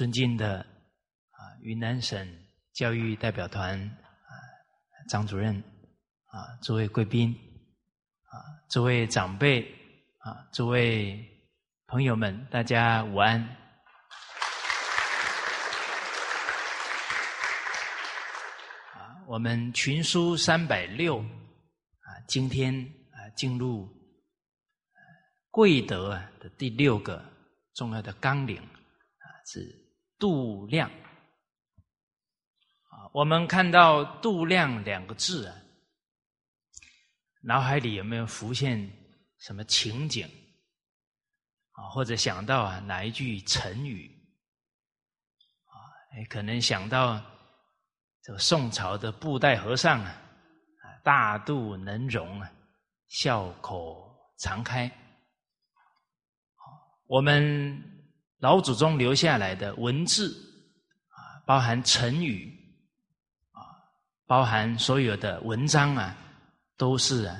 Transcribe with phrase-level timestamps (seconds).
[0.00, 2.26] 尊敬的啊云南省
[2.72, 4.32] 教育代表团啊
[5.10, 5.54] 张主任
[6.24, 7.36] 啊诸位贵宾
[8.22, 8.32] 啊
[8.70, 9.60] 诸位长辈
[10.20, 11.22] 啊诸位
[11.86, 13.42] 朋友们，大家午安。
[18.94, 22.74] 啊，我们群书三百六啊，今天
[23.12, 23.86] 啊进入
[25.50, 27.22] 贵德的第六个
[27.74, 29.28] 重要的纲领啊。
[29.44, 29.79] 是
[30.20, 30.88] 度量
[32.90, 33.08] 啊！
[33.12, 35.56] 我们看到“度量”两个字啊，
[37.40, 38.78] 脑海里有没有浮现
[39.38, 40.28] 什么情景
[41.72, 41.88] 啊？
[41.88, 44.14] 或者想到啊哪一句成语
[45.64, 45.72] 啊？
[46.28, 47.18] 可能想到
[48.22, 50.14] 这个宋朝的布袋和尚啊，
[51.02, 52.52] 大度能容啊，
[53.08, 54.90] 笑口常开。
[57.06, 57.96] 我们。
[58.40, 60.34] 老祖宗留下来的文字
[61.08, 62.50] 啊，包含成语
[63.52, 63.60] 啊，
[64.26, 66.16] 包含所有的文章啊，
[66.76, 67.36] 都是啊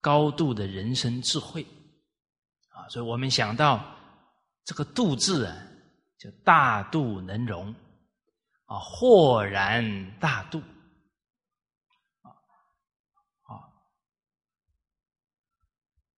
[0.00, 1.64] 高度的人生智慧
[2.70, 3.84] 啊，所以我们想到
[4.64, 5.56] 这个“度”字啊，
[6.18, 7.72] 就大度能容
[8.64, 10.60] 啊，豁然大度，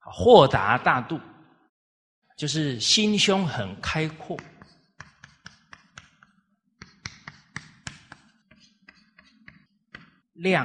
[0.00, 1.21] 豁达大度。
[2.38, 4.38] 就是心胸很开阔，
[10.34, 10.65] 量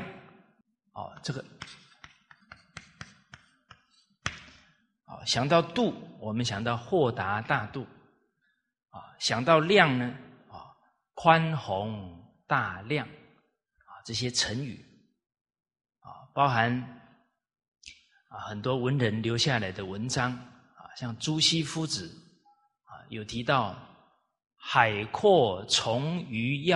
[0.92, 1.44] 哦，这个。
[5.06, 7.88] 哦，想到度，我们想到豁达大度。
[8.90, 10.06] 啊；想到量呢，
[10.52, 10.62] 啊，
[11.16, 13.08] 宽宏大量。
[13.08, 14.80] 啊，这些成语。
[16.02, 16.72] 啊，包含
[18.28, 20.53] 啊很多文人留下来的文章。
[20.96, 22.08] 像朱熹夫子
[22.84, 23.76] 啊，有提到
[24.56, 26.76] “海阔从鱼跃”，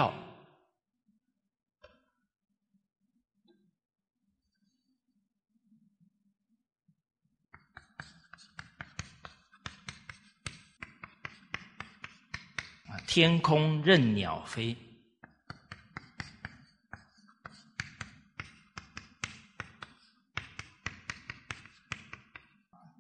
[12.90, 14.76] 啊，天空任鸟飞。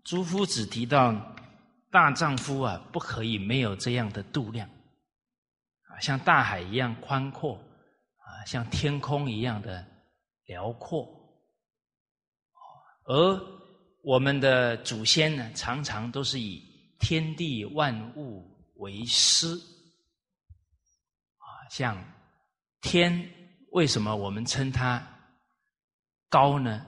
[0.08, 1.14] 朱夫子提到，
[1.92, 4.66] 大丈夫啊，不可以没有这样的度量，
[5.84, 7.56] 啊，像大海一样宽阔，
[8.16, 9.86] 啊，像天空一样的
[10.46, 11.06] 辽阔，
[13.04, 13.42] 而
[14.02, 16.64] 我们的祖先呢，常常都是以
[17.00, 19.54] 天地万物为师，
[21.36, 22.02] 啊，像
[22.80, 23.30] 天，
[23.72, 25.06] 为什么我们称它
[26.30, 26.86] 高呢？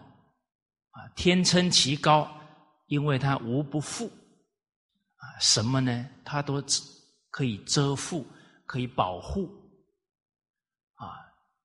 [0.91, 2.33] 啊，天称其高。
[2.89, 6.09] 因为它无不覆，啊，什么呢？
[6.25, 6.59] 它都
[7.29, 8.25] 可以遮覆，
[8.65, 9.47] 可以保护，
[10.95, 11.05] 啊，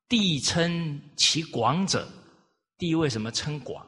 [0.07, 2.07] 地称其广者，
[2.77, 3.87] 地为什么称广？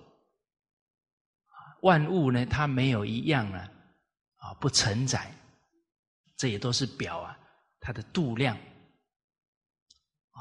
[1.83, 3.71] 万物呢，它没有一样啊，
[4.37, 5.31] 啊，不承载，
[6.39, 7.39] 这也都是表啊，
[7.81, 8.57] 它的度量，
[10.31, 10.41] 啊，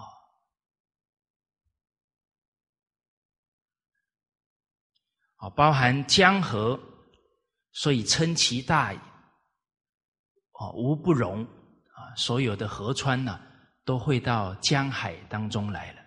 [5.35, 6.79] 啊，包含江河。
[7.75, 8.99] 所以称其大也，
[10.53, 12.15] 哦，无不容啊！
[12.15, 13.37] 所有的河川呢，
[13.83, 16.01] 都会到江海当中来了。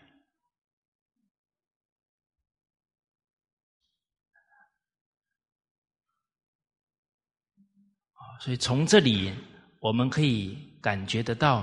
[8.40, 9.34] 所以从这里
[9.80, 11.58] 我们可以感觉得到，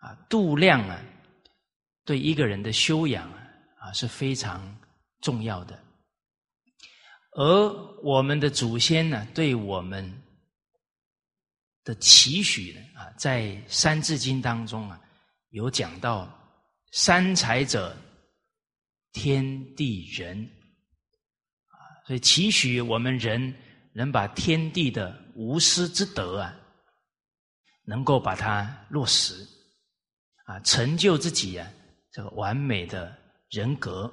[0.00, 0.98] 啊，度量啊，
[2.06, 3.30] 对一个人的修养
[3.78, 4.74] 啊是非常
[5.20, 5.78] 重要的。
[7.32, 10.22] 而我们的祖先呢，对我们
[11.82, 15.00] 的期许呢，啊，在《三字经》当中啊，
[15.48, 16.30] 有讲到
[16.92, 17.96] “三才者，
[19.12, 20.38] 天地人”，
[21.72, 23.54] 啊，所以期许我们人
[23.94, 26.54] 能把天地的无私之德啊，
[27.84, 29.34] 能够把它落实，
[30.44, 31.66] 啊，成就自己啊，
[32.10, 33.16] 这个完美的
[33.48, 34.12] 人格。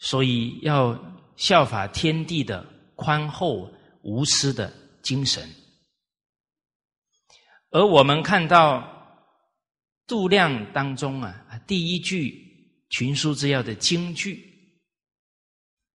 [0.00, 0.98] 所以要
[1.36, 2.66] 效法天地的
[2.96, 3.70] 宽厚
[4.02, 5.48] 无私的精神，
[7.70, 8.82] 而我们看到
[10.06, 12.34] 度量当中啊，第一句
[12.88, 14.42] 群书之要的经句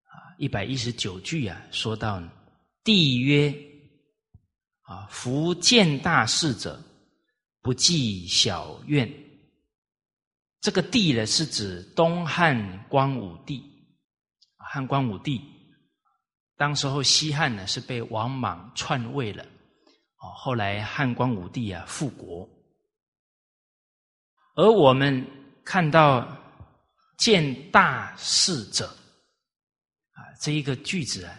[0.04, 2.22] 啊，一百一十九句啊，说到
[2.84, 3.54] 帝曰
[4.82, 6.80] 啊，夫见大事者，
[7.62, 9.12] 不计小怨。
[10.62, 13.75] 这个帝呢，是指东汉光武帝。
[14.76, 15.42] 汉光武帝，
[16.58, 22.46] 当时候西汉呢是被王莽篡位了，哦，后来汉光武帝啊复国，
[24.56, 25.26] 而我们
[25.64, 26.28] 看到
[27.18, 28.88] 见大事者
[30.12, 31.34] 啊这一个句子啊，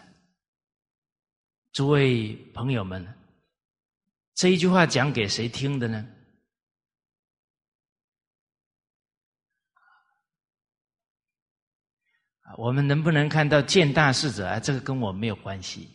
[1.73, 3.07] 诸位朋友们，
[4.35, 6.09] 这一句话讲给谁听的呢？
[12.57, 14.61] 我们能不能看到见大事者啊？
[14.61, 15.89] 这个跟我没有关系。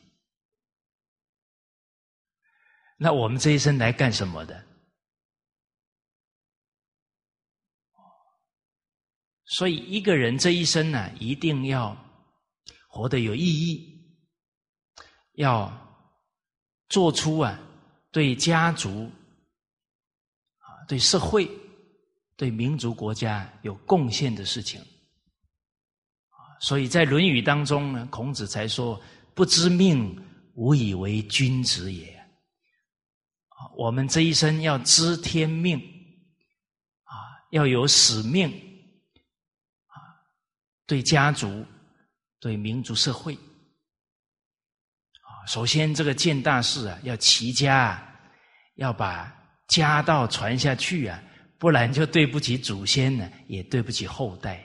[2.98, 4.64] 那我们这一生来干什么的？
[9.46, 11.98] 所以一个人这一生呢，一定要
[12.88, 14.18] 活得有意义，
[15.34, 15.72] 要
[16.90, 17.60] 做出啊
[18.12, 19.10] 对家族
[20.58, 21.50] 啊、对社会、
[22.36, 24.82] 对民族国家有贡献的事情。
[26.62, 29.02] 所以在《论语》当中呢，孔子才说
[29.34, 30.16] ：“不知命，
[30.54, 32.24] 无以为君子也。”
[33.76, 35.80] 我们这一生要知天命，
[37.04, 37.18] 啊，
[37.50, 38.48] 要有使命，
[39.88, 39.98] 啊，
[40.86, 41.66] 对家族、
[42.40, 48.00] 对民族、社会，啊，首先这个建大事啊，要齐家，
[48.76, 49.36] 要把
[49.68, 51.22] 家道传下去啊，
[51.58, 54.64] 不然就对不起祖先呢，也对不起后代。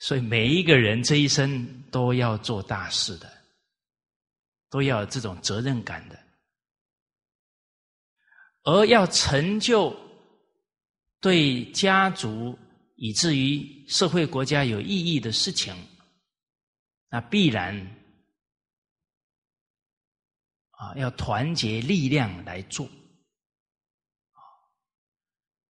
[0.00, 3.28] 所以每一个人这一生都要做大事的，
[4.70, 6.16] 都要有这种责任感的，
[8.62, 9.96] 而要成就
[11.20, 12.56] 对家族
[12.94, 15.74] 以至于社会国家有意义的事情，
[17.10, 17.74] 那必然
[20.70, 22.88] 啊要团结力量来做。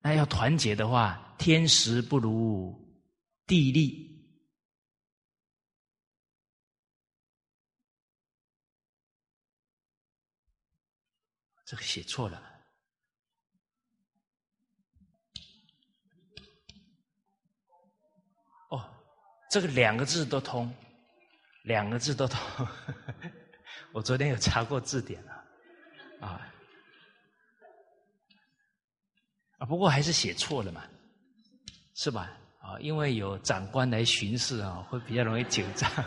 [0.01, 2.79] 那要团结的话，天时不如
[3.47, 4.18] 地利。
[11.69, 12.43] 这个写错了。
[18.71, 18.91] 哦，
[19.51, 20.75] 这个两个字都通，
[21.65, 22.67] 两个字都通。
[23.93, 25.45] 我昨天有查过字典了，
[26.23, 26.51] 啊，
[29.59, 30.89] 啊，不过还是写错了嘛，
[31.95, 32.35] 是吧？
[32.63, 35.91] 啊，因为有长官来巡视啊，会比较容易紧张。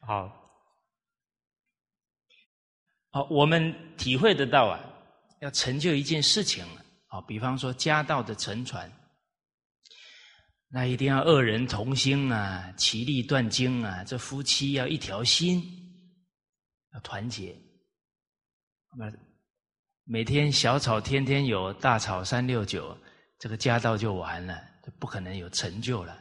[0.00, 0.49] 好。
[3.12, 4.78] 好，我们体会得到啊，
[5.40, 6.64] 要成就一件事情
[7.08, 8.88] 啊，比方说家道的沉传，
[10.68, 15.60] 那一定要二人同心啊，其利断金啊，这夫妻要一条心，
[16.94, 17.52] 要团结。
[18.96, 19.12] 那
[20.04, 22.96] 每天小吵天天有，大吵三六九，
[23.40, 26.16] 这个家道就完了，就不可能有成就了。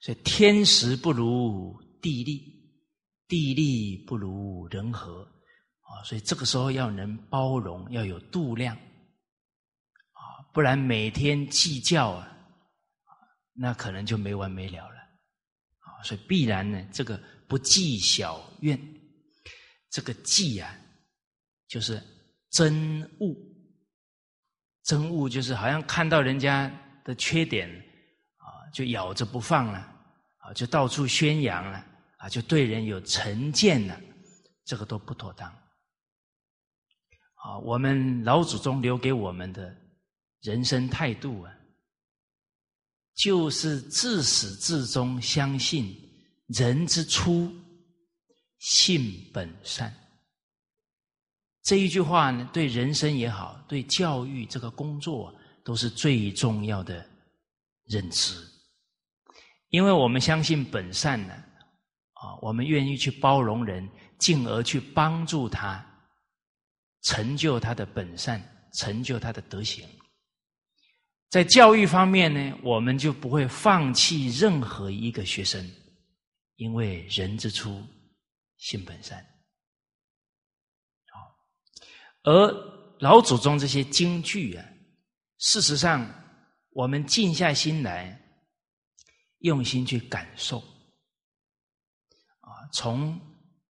[0.00, 2.57] 所以天时不如地利。
[3.28, 5.22] 地利不如人和
[5.82, 10.20] 啊，所以这个时候要能包容，要有度量啊，
[10.52, 12.28] 不然每天计较啊，
[13.52, 14.96] 那可能就没完没了了
[15.80, 16.02] 啊。
[16.02, 18.80] 所以必然呢，这个不计小怨，
[19.90, 20.74] 这个计啊，
[21.68, 22.02] 就是
[22.50, 23.36] 真恶，
[24.84, 26.70] 真恶就是好像看到人家
[27.04, 27.68] 的缺点
[28.38, 29.78] 啊，就咬着不放了
[30.38, 31.84] 啊，就到处宣扬了。
[32.18, 34.00] 啊，就对人有成见了，
[34.64, 35.48] 这个都不妥当。
[37.34, 39.74] 啊，我们老祖宗留给我们的
[40.40, 41.52] 人生态度啊，
[43.14, 45.96] 就是自始至终相信
[46.48, 47.48] 人之初
[48.58, 49.94] 性本善。
[51.62, 55.32] 这一句话呢，对人生也好，对教育这个工作
[55.64, 57.08] 都是最重要的
[57.84, 58.34] 认知，
[59.68, 61.44] 因为我们相信本善呢。
[62.20, 65.84] 啊我们愿意去包容人，进而去帮助他，
[67.02, 68.42] 成就他的本善，
[68.74, 69.88] 成就他的德行。
[71.30, 75.70] 在教育方面呢，我们就不会放弃任何一个学生，
[76.56, 77.86] 因为人之初，
[78.56, 79.24] 性本善。
[81.12, 81.20] 好，
[82.24, 82.50] 而
[82.98, 84.64] 老祖宗这些京剧啊，
[85.38, 86.10] 事实上，
[86.70, 88.18] 我们静下心来，
[89.40, 90.60] 用心去感受。
[92.72, 93.20] 从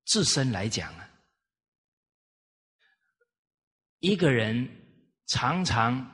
[0.06, 1.10] 自身来讲啊，
[4.00, 4.68] 一个人
[5.28, 6.06] 常常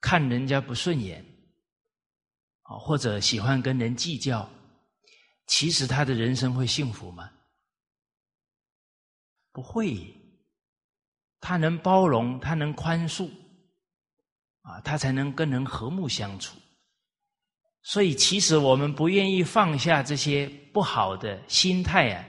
[0.00, 1.24] 看人家不顺眼，
[2.62, 4.48] 啊，或者喜欢跟人计较，
[5.46, 7.30] 其实他的人生会幸福吗？
[9.52, 10.16] 不会。
[11.42, 13.30] 他能包容，他能宽恕，
[14.60, 16.54] 啊，他才能跟人和睦相处。
[17.82, 22.24] 所以，其实我们不愿意放下这些不好的心态啊，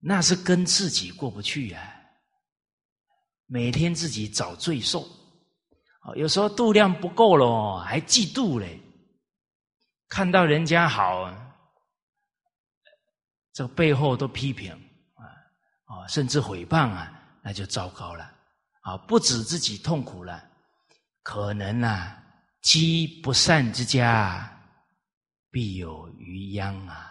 [0.00, 1.94] 那是跟自己过不去呀。
[3.46, 5.06] 每天自己找罪受，
[6.16, 8.78] 有时候度量不够了，还嫉妒嘞。
[10.08, 11.32] 看到人家好，
[13.52, 14.72] 这背后都批评
[15.84, 17.12] 啊，甚至诽谤啊，
[17.42, 18.24] 那就糟糕了
[18.82, 18.96] 啊！
[19.06, 20.42] 不止自己痛苦了，
[21.22, 22.22] 可能啊，
[22.68, 24.46] 积不善之家，
[25.50, 27.08] 必有余殃啊！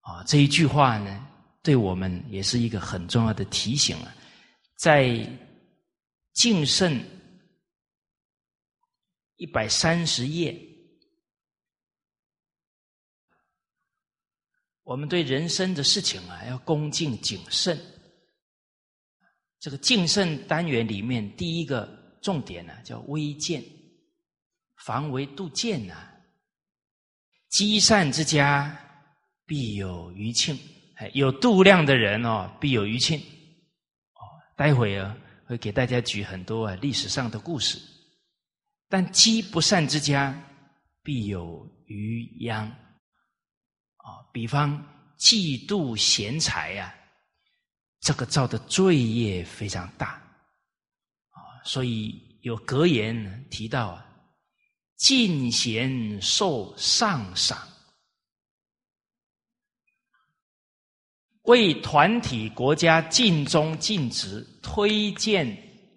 [0.00, 1.28] 啊，这一句话呢，
[1.62, 4.12] 对我们也是一个很重要的提醒啊。
[4.74, 5.24] 在
[6.32, 7.00] 敬慎
[9.36, 10.60] 一百三十页，
[14.82, 17.78] 我们对人生的事情啊，要恭敬谨慎。
[19.60, 21.86] 这个敬慎单元里面，第一个
[22.20, 23.62] 重点呢，叫微见，
[24.88, 25.94] 防微杜渐呐。
[27.50, 28.74] 积善之家，
[29.44, 30.58] 必有余庆。
[31.12, 33.20] 有度量的人哦，必有余庆。
[34.56, 35.14] 待会啊，
[35.44, 37.78] 会给大家举很多啊历史上的故事。
[38.88, 40.34] 但积不善之家，
[41.02, 42.66] 必有余殃。
[42.66, 44.82] 啊，比方
[45.18, 46.94] 嫉妒贤才呀，
[48.00, 50.12] 这个造的罪业非常大。
[51.28, 54.07] 啊，所以有格言提到啊，
[54.98, 57.66] 敬贤受上赏。
[61.44, 65.46] 为团体国家尽忠尽职，推荐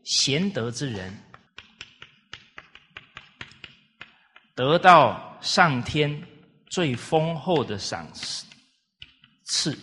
[0.05, 1.13] 贤德之人，
[4.55, 6.25] 得到上天
[6.69, 8.09] 最丰厚的赏
[9.43, 9.77] 赐，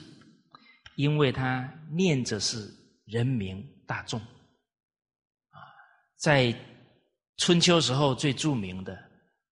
[0.95, 2.73] 因为他念着是
[3.05, 4.19] 人民大众。
[5.51, 5.61] 啊，
[6.17, 6.55] 在
[7.37, 9.08] 春秋时候最著名的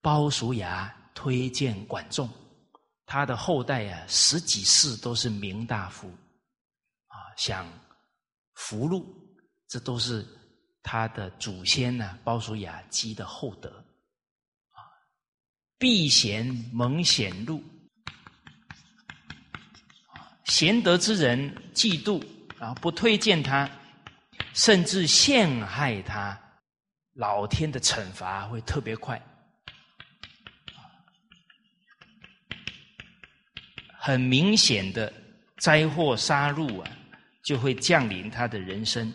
[0.07, 2.31] 鲍叔牙推荐管仲。
[3.07, 6.07] 他的后代呀，十几世都是名大夫，
[7.09, 7.67] 啊，想
[8.55, 9.05] 福禄，
[9.67, 10.25] 这都是
[10.81, 13.69] 他的祖先呢，鲍叔牙积的厚德，
[14.71, 14.79] 啊，
[15.77, 17.61] 避贤蒙显禄，
[20.45, 22.25] 贤德之人嫉妒，
[22.61, 23.69] 然后不推荐他，
[24.55, 26.41] 甚至陷害他，
[27.15, 29.21] 老天的惩罚会特别快。
[34.07, 35.13] 很明显的
[35.59, 36.97] 灾祸杀戮啊，
[37.43, 39.13] 就会降临他的人生。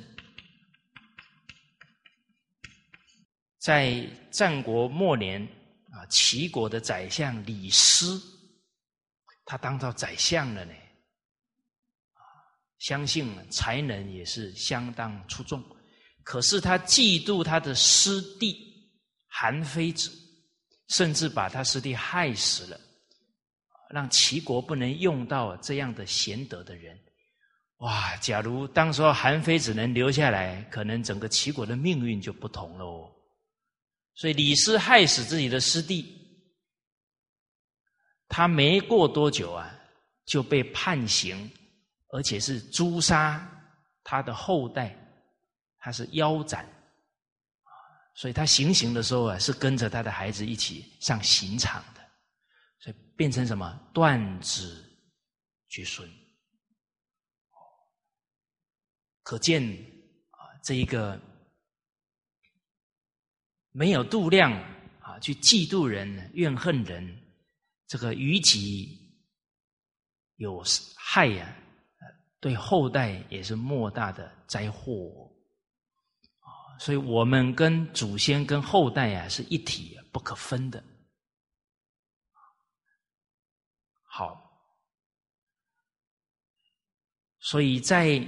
[3.57, 5.41] 在战国末年
[5.93, 8.21] 啊，齐国的宰相李斯，
[9.45, 10.73] 他当到宰相了呢，
[12.79, 15.63] 相信才能也是相当出众。
[16.21, 18.57] 可是他嫉妒他的师弟
[19.29, 20.11] 韩非子，
[20.89, 22.77] 甚至把他师弟害死了。
[23.91, 26.97] 让齐国不能用到这样的贤德的人，
[27.77, 28.15] 哇！
[28.17, 33.11] 假如当时韩非子能留下来，可能整个齐国的命运就不同喽。
[34.13, 36.05] 所以李斯害死自己的师弟，
[38.27, 39.73] 他没过多久啊，
[40.25, 41.49] 就被判刑，
[42.09, 43.45] 而且是诛杀
[44.03, 44.95] 他的后代，
[45.79, 46.67] 他是腰斩
[48.13, 52.00] 所以他行刑的时候啊，是跟着他的孩子一起上刑场的。
[53.21, 54.83] 变成什么断子
[55.69, 56.09] 绝孙？
[59.21, 59.61] 可见
[60.31, 61.21] 啊，这一个
[63.69, 64.51] 没有度量
[65.01, 67.15] 啊，去嫉妒人、怨恨人，
[67.85, 68.99] 这个于己
[70.37, 70.63] 有
[70.97, 71.55] 害呀，
[72.39, 75.31] 对后代也是莫大的灾祸
[76.39, 76.49] 啊！
[76.79, 80.83] 所以我们跟祖先、跟后代呀是一体不可分的。
[84.13, 84.37] 好，
[87.39, 88.21] 所以在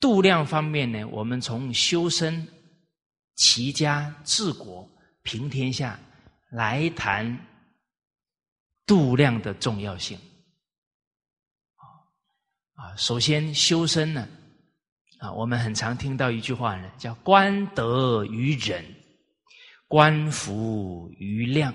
[0.00, 2.48] 度量方面呢，我们从修身、
[3.36, 4.88] 齐家、治国、
[5.20, 6.00] 平天下
[6.50, 7.46] 来谈
[8.86, 10.18] 度量的重要性。
[12.72, 14.26] 啊，首先修身呢，
[15.18, 18.82] 啊，我们很常听到一句话呢，叫“观德于忍，
[19.86, 21.74] 观福于量”。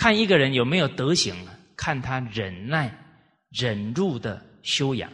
[0.00, 1.36] 看一个人有没有德行
[1.76, 2.90] 看他忍耐、
[3.50, 5.12] 忍辱的修养。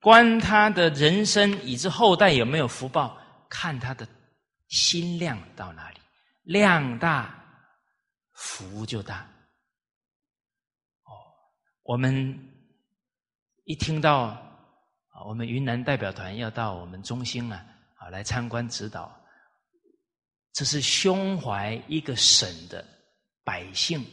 [0.00, 3.18] 观他的人生以至后代有没有福报，
[3.50, 4.08] 看他的
[4.68, 5.98] 心量到哪里，
[6.42, 7.38] 量大
[8.32, 9.35] 福就大。
[11.86, 12.36] 我们
[13.64, 17.64] 一听到啊，我们云南代表团要到我们中心啊，
[17.94, 19.14] 啊来参观指导，
[20.52, 22.84] 这是胸怀一个省的
[23.44, 24.04] 百姓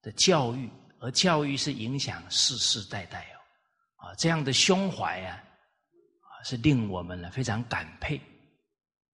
[0.00, 3.26] 的教育，而教育是影响世世代代
[3.98, 8.20] 哦，啊，这样的胸怀啊，啊是令我们呢非常感佩。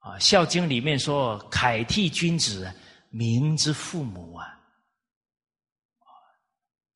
[0.00, 2.70] 啊，《孝经》里面说：“凯替君子，
[3.08, 4.56] 民之父母啊。”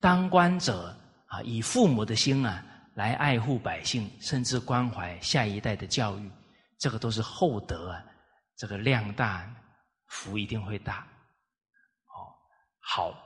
[0.03, 0.93] 当官者
[1.27, 2.61] 啊，以父母的心啊，
[2.95, 6.29] 来爱护百姓，甚至关怀下一代的教育，
[6.77, 8.03] 这个都是厚德啊。
[8.57, 9.49] 这个量大，
[10.07, 11.07] 福一定会大。
[12.07, 12.27] 哦，
[12.81, 13.17] 好。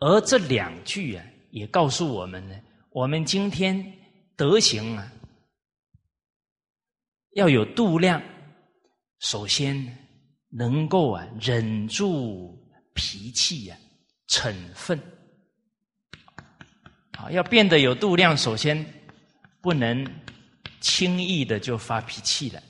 [0.00, 2.58] 而这两句啊，也告诉我们呢，
[2.88, 3.84] 我们今天
[4.36, 5.12] 德行啊，
[7.34, 8.22] 要有度量。
[9.18, 9.76] 首先，
[10.48, 12.58] 能够啊忍住
[12.94, 13.76] 脾气呀，
[14.28, 14.98] 嗔愤
[17.18, 18.36] 啊，要变得有度量。
[18.36, 18.84] 首先，
[19.60, 20.06] 不能
[20.80, 22.62] 轻易的就发脾气了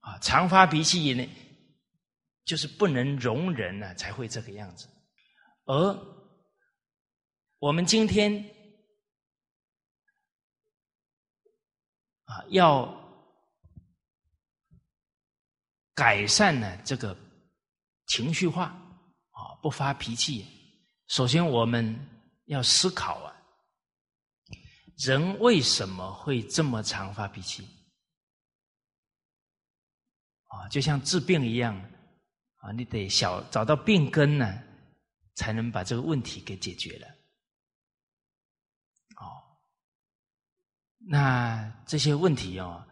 [0.00, 1.28] 啊，常发脾气呢，
[2.46, 4.88] 就是不能容忍呢，才会这个样子。
[5.66, 5.96] 而
[7.58, 8.32] 我们今天
[12.24, 13.02] 啊，要。
[15.96, 17.16] 改善呢这个
[18.08, 18.64] 情绪化
[19.30, 20.44] 啊，不发脾气。
[21.14, 21.96] 首先，我们
[22.46, 23.30] 要思考啊，
[24.96, 27.62] 人为什么会这么常发脾气？
[30.48, 31.76] 啊，就像治病一样
[32.56, 34.60] 啊，你得小找到病根呢，
[35.36, 37.06] 才能把这个问题给解决了。
[39.14, 39.38] 哦，
[40.98, 42.84] 那这些问题哦，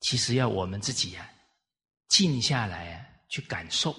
[0.00, 1.30] 其实要我们自己呀。
[2.08, 3.92] 静下来啊，去感受，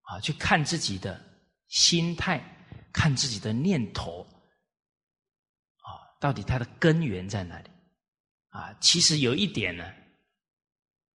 [0.00, 1.22] 啊，去看自己的
[1.68, 2.42] 心态，
[2.94, 4.26] 看自己的念头，
[5.82, 7.68] 啊，到底它的根源在哪里？
[8.48, 9.84] 啊，其实有一点呢，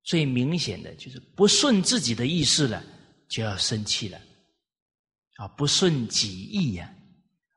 [0.03, 2.83] 最明显的就是不顺自己的意思了，
[3.29, 4.21] 就要生气了，
[5.37, 6.93] 啊，不顺己意呀，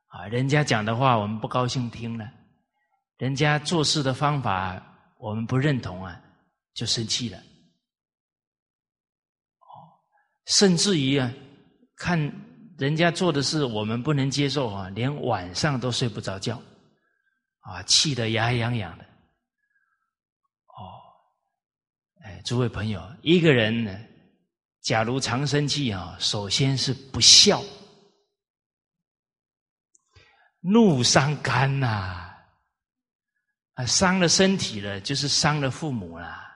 [0.07, 2.31] 啊，人家讲的话我们不高兴听了，
[3.17, 4.79] 人家做事的方法
[5.17, 6.21] 我们不认同啊，
[6.75, 7.39] 就生气了。
[7.39, 7.43] 哦
[10.45, 11.33] 甚至于啊，
[11.95, 12.19] 看
[12.81, 16.59] 人家做的事我们不能接受啊，连晚上都睡不着觉，
[17.59, 19.03] 啊，气得牙痒痒的。
[20.65, 20.97] 哦，
[22.23, 23.95] 哎，诸位朋友，一个人呢，
[24.81, 27.63] 假如常生气啊，首先是不孝，
[30.59, 32.35] 怒伤肝呐，
[33.75, 36.50] 啊，伤了身体了，就是伤了父母了。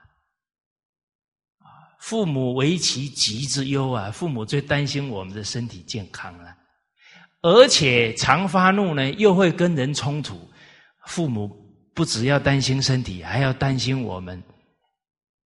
[2.06, 4.12] 父母为其疾之忧啊！
[4.12, 6.56] 父母最担心我们的身体健康了，
[7.42, 10.38] 而且常发怒呢，又会跟人冲突。
[11.08, 11.48] 父母
[11.96, 14.40] 不只要担心身体，还要担心我们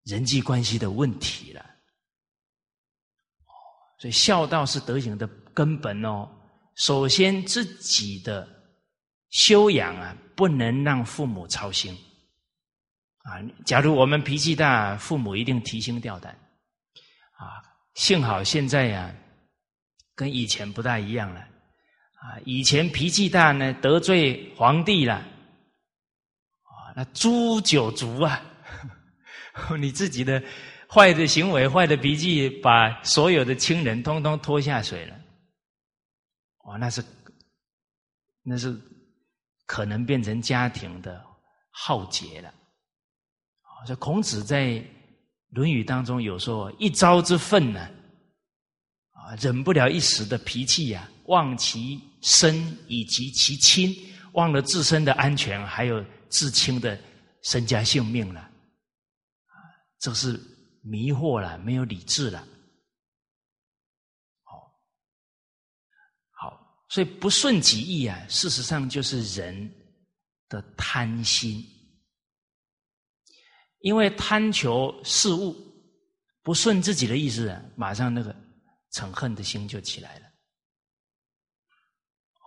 [0.04, 1.64] 人际关系的问题了。
[3.98, 6.28] 所以孝道是德行的根本哦。
[6.74, 8.46] 首先，自己的
[9.30, 11.96] 修养啊，不能让父母操心
[13.22, 13.40] 啊。
[13.64, 16.38] 假如我们脾气大，父母一定提心吊胆。
[17.40, 17.57] 啊，
[17.94, 19.11] 幸好现在呀，
[20.14, 21.40] 跟以前不大一样了。
[21.40, 28.42] 啊，以前脾气大呢，得罪皇帝了，啊，那诛九族啊，
[29.81, 30.42] 你自己的
[30.87, 35.18] 坏的行为、坏的脾气，把所有的亲人通通拖下水了。
[36.64, 37.03] 哇，那是
[38.42, 38.79] 那是
[39.64, 41.24] 可能变成家庭的
[41.70, 42.50] 浩劫了。
[43.62, 44.85] 啊，这孔子在。
[45.50, 47.80] 《论语》当中有说：“一朝之愤呢，
[49.10, 53.92] 啊，忍不了一时的脾气呀，忘其身以及其亲，
[54.34, 56.96] 忘了自身的安全，还有至亲的
[57.42, 59.54] 身家性命了，啊，
[59.98, 60.40] 这是
[60.82, 62.38] 迷惑了，没有理智了。
[64.44, 64.72] 好，
[66.30, 69.68] 好，所以不顺己意啊，事实上就是人
[70.48, 71.66] 的贪心。”
[73.80, 75.56] 因为贪求事物
[76.42, 78.34] 不顺自己的意思，马上那个
[78.92, 80.26] 嗔恨的心就起来了。
[82.36, 82.44] 哦，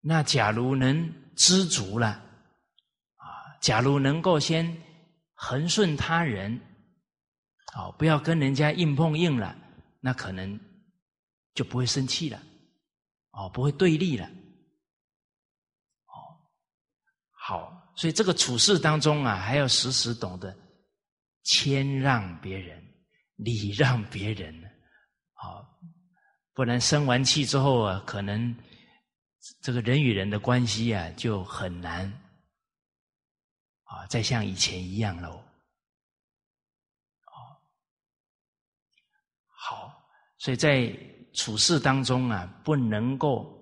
[0.00, 2.08] 那假如能知足了，
[3.16, 4.76] 啊，假如能够先
[5.34, 6.60] 恒顺他人，
[7.76, 9.56] 哦，不要跟人家硬碰硬了，
[10.00, 10.58] 那可能
[11.54, 12.42] 就不会生气了，
[13.30, 14.26] 哦，不会对立了。
[16.06, 16.14] 哦，
[17.30, 17.79] 好。
[17.96, 20.56] 所以这个处事当中啊，还要时时懂得
[21.42, 22.82] 谦让别人，
[23.36, 24.54] 礼让别人，
[25.34, 25.60] 啊，
[26.54, 28.54] 不然生完气之后啊，可能
[29.62, 32.10] 这个人与人的关系啊就很难
[33.84, 35.30] 啊，再像以前一样喽。
[37.26, 37.36] 哦，
[39.46, 39.92] 好，
[40.38, 40.90] 所以在
[41.34, 43.56] 处事当中啊，不能够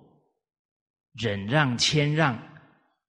[1.13, 2.37] 忍让谦让，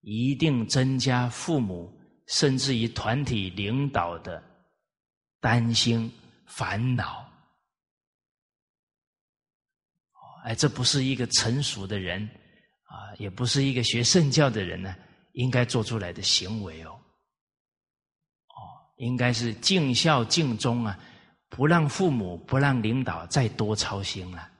[0.00, 1.92] 一定增加父母
[2.26, 4.42] 甚至于团体领导的
[5.40, 6.12] 担心。
[6.52, 7.30] 烦恼，
[10.42, 12.28] 哎，这不是一个成熟的人
[12.82, 14.92] 啊，也不是一个学圣教的人呢，
[15.34, 16.90] 应该做出来的行为哦。
[18.48, 18.58] 哦，
[18.96, 20.98] 应该是尽孝尽忠啊，
[21.48, 24.50] 不让父母、不让领导再多操心了。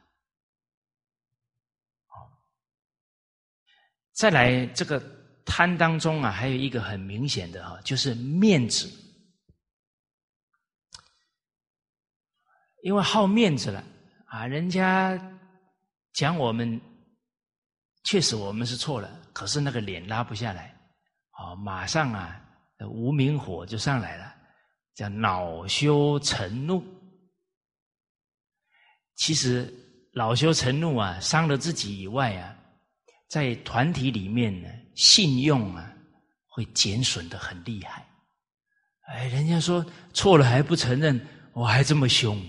[4.13, 5.03] 再来这个
[5.53, 8.89] 贪当中啊，还有一个很明显的哈，就是面子。
[12.85, 13.85] 因为好面子了
[14.27, 15.19] 啊，人家
[16.13, 16.81] 讲我们
[18.05, 20.73] 确实我们是错了，可是那个脸拉不下来，
[21.33, 22.41] 啊，马上啊
[22.89, 24.33] 无名火就上来了，
[24.95, 26.83] 叫恼羞成怒。
[29.17, 29.69] 其实
[30.15, 32.57] 恼羞成怒啊，伤了自己以外啊，
[33.31, 35.97] 在团体里面呢，信用啊
[36.49, 38.05] 会减损的很厉害。
[39.03, 42.45] 哎，人家说错了还不承认，我还这么凶。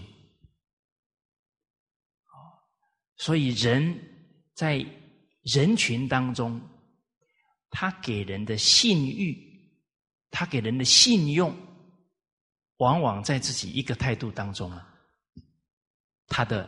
[3.17, 3.95] 所以，人
[4.55, 4.83] 在
[5.43, 6.59] 人群当中，
[7.69, 9.37] 他给人的信誉，
[10.31, 11.55] 他给人的信用，
[12.77, 14.91] 往往在自己一个态度当中啊，
[16.25, 16.67] 他的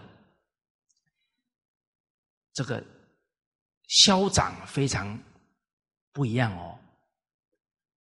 [2.53, 2.85] 这个
[3.93, 5.17] 消长非常
[6.11, 6.79] 不一样哦。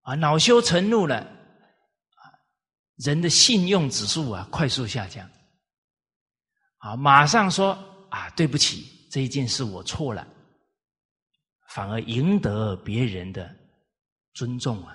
[0.03, 2.23] 啊，恼羞成怒了，啊，
[2.97, 5.29] 人的信用指数啊快速下降，
[6.79, 7.89] 啊，马上说。
[8.13, 10.29] 啊，对不起，这一件事我错了，
[11.71, 13.51] 反而赢得别人的
[14.35, 14.95] 尊重啊！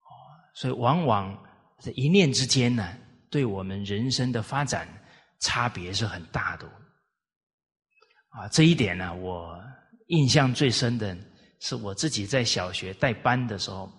[0.00, 0.10] 哦，
[0.52, 1.40] 所以往往
[1.78, 2.92] 这一念之间呢，
[3.30, 4.88] 对我们人生的发展
[5.38, 6.68] 差别是很大的。
[8.38, 9.60] 啊，这一点呢，我
[10.06, 11.18] 印象最深的
[11.58, 13.92] 是我自己在小学带班的时候，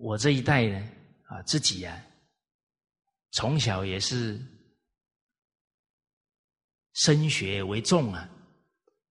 [0.00, 0.88] 我这一代呢，
[1.28, 2.04] 啊，自己呀。
[3.30, 4.38] 从小也是
[6.94, 8.28] 升学为重啊，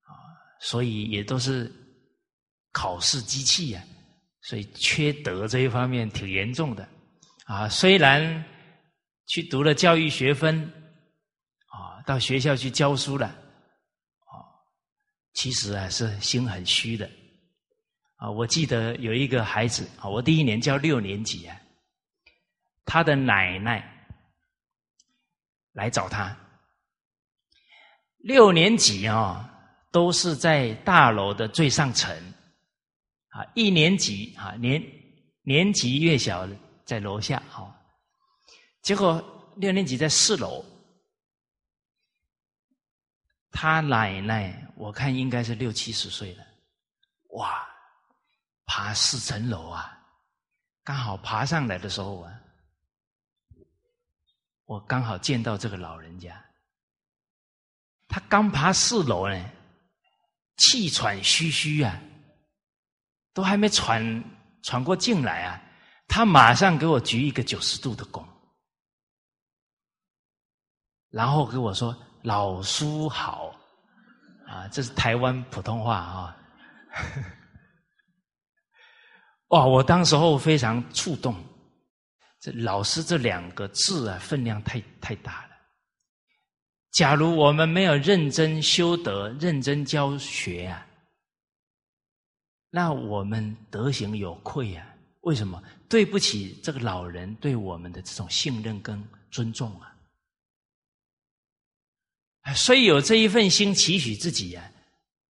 [0.01, 0.12] 啊，
[0.60, 1.71] 所以也都是
[2.73, 3.84] 考试机器啊，
[4.41, 6.86] 所以缺德这一方面挺严重的
[7.45, 7.69] 啊。
[7.69, 8.43] 虽然
[9.27, 10.71] 去读了教育学分，
[12.05, 14.43] 到学校去教书了啊，
[15.33, 17.09] 其实啊是心很虚的
[18.15, 18.29] 啊。
[18.29, 21.55] 我记得有一个孩子啊，我第一年教六年级啊，
[22.85, 23.87] 他的奶奶。
[25.73, 26.37] 来找他，
[28.17, 29.49] 六年级啊，
[29.89, 32.13] 都是在大楼的最上层，
[33.29, 34.83] 啊，一年级啊，年
[35.43, 36.45] 年级越小
[36.83, 37.73] 在楼下啊，
[38.81, 39.23] 结果
[39.55, 40.61] 六年级在四楼，
[43.51, 46.45] 他奶奶我看应该是六七十岁了，
[47.31, 47.67] 哇，
[48.65, 49.99] 爬四层楼啊，
[50.83, 52.33] 刚好爬上来的时候啊。
[54.65, 56.41] 我刚好见到这个老人家，
[58.07, 59.51] 他刚爬四楼呢，
[60.55, 62.01] 气喘吁吁啊，
[63.33, 64.23] 都还没喘
[64.63, 65.61] 喘过劲来啊，
[66.07, 68.25] 他马上给我鞠一个九十度的躬，
[71.09, 73.55] 然后跟我说：“老叔好。”
[74.47, 76.38] 啊，这是台湾普通话啊。
[79.47, 81.34] 哇，我当时候非常触动。
[82.41, 85.49] 这老师这两个字啊，分量太太大了。
[86.91, 90.86] 假如我们没有认真修德、认真教学啊，
[92.69, 94.86] 那我们德行有愧啊。
[95.21, 95.63] 为什么？
[95.88, 99.95] 对不起这个老人对我们的这种信任跟尊重啊。
[102.56, 104.71] 虽有这一份心期许自己呀，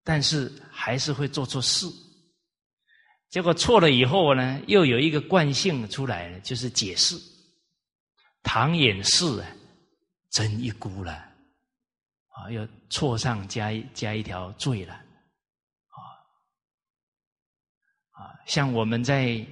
[0.04, 1.86] 但是还是会做错事。
[3.30, 7.18] 结果错了以后呢，又有一个惯性出来了，就是解释，
[8.44, 9.48] 唐掩饰啊，
[10.30, 16.00] 真一孤了，啊，又错上加一加一条罪了，啊
[18.12, 19.46] 啊，像我们在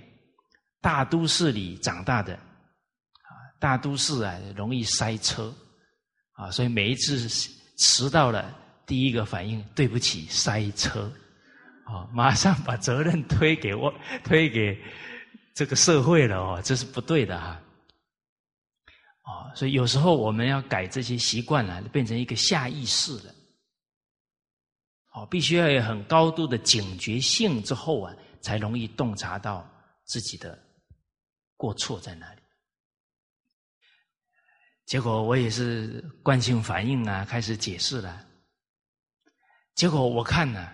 [0.82, 5.54] 大都市里长大的，啊，大都市啊容易塞车，
[6.40, 7.28] 啊，所以每一次
[7.76, 11.12] 迟到了，第一个反应对不起塞车。
[11.84, 14.80] 啊，马上把责任推给我，推给
[15.54, 17.62] 这个社会了哦，这是不对的哈。
[19.24, 23.36] 啊，所以有时候我们要改这些习惯了，变成一个下意识了。
[25.14, 29.70] 哦，必须要有很高度的警觉性之后啊，才容易洞察到
[30.06, 30.58] 自己的
[31.58, 32.39] 过错在哪里。
[34.90, 38.26] 结果我也是惯性反应啊，开始解释了。
[39.76, 40.68] 结果我看呢，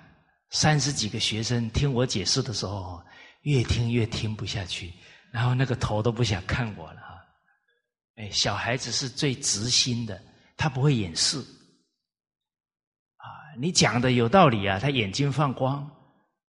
[0.51, 3.03] 三十几个学生听我解释的时候，
[3.41, 4.93] 越听越听不下去，
[5.33, 7.01] 然后那个头都不想看我了。
[8.15, 10.17] 哎，小孩子是最直心的，
[10.55, 11.37] 他不会掩饰。
[13.17, 13.27] 啊，
[13.59, 15.83] 你讲的有道理啊，他眼睛放光；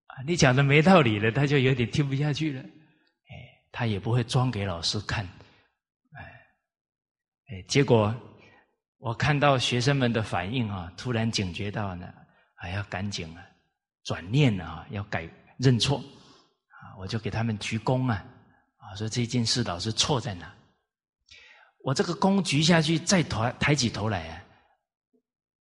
[0.05, 2.61] 啊，你讲的没道理了，他就有点听不下去了。
[2.61, 3.33] 哎，
[3.71, 5.27] 他也不会装给老师看。
[7.47, 8.13] 哎，结果
[8.97, 12.11] 我看到学生们的反应啊，突然警觉到呢，
[12.55, 13.45] 还要赶紧啊，
[14.03, 15.97] 转念啊，要改认错。
[15.97, 18.25] 啊，我就给他们鞠躬啊，
[18.77, 20.53] 啊，说这件事老师错在哪？
[21.83, 24.43] 我这个弓举下去，再抬抬起头来啊！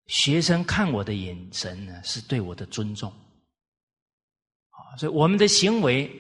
[0.06, 3.10] 学生看我的眼神呢，是对我的尊重
[4.70, 6.10] 啊，所以我们的行为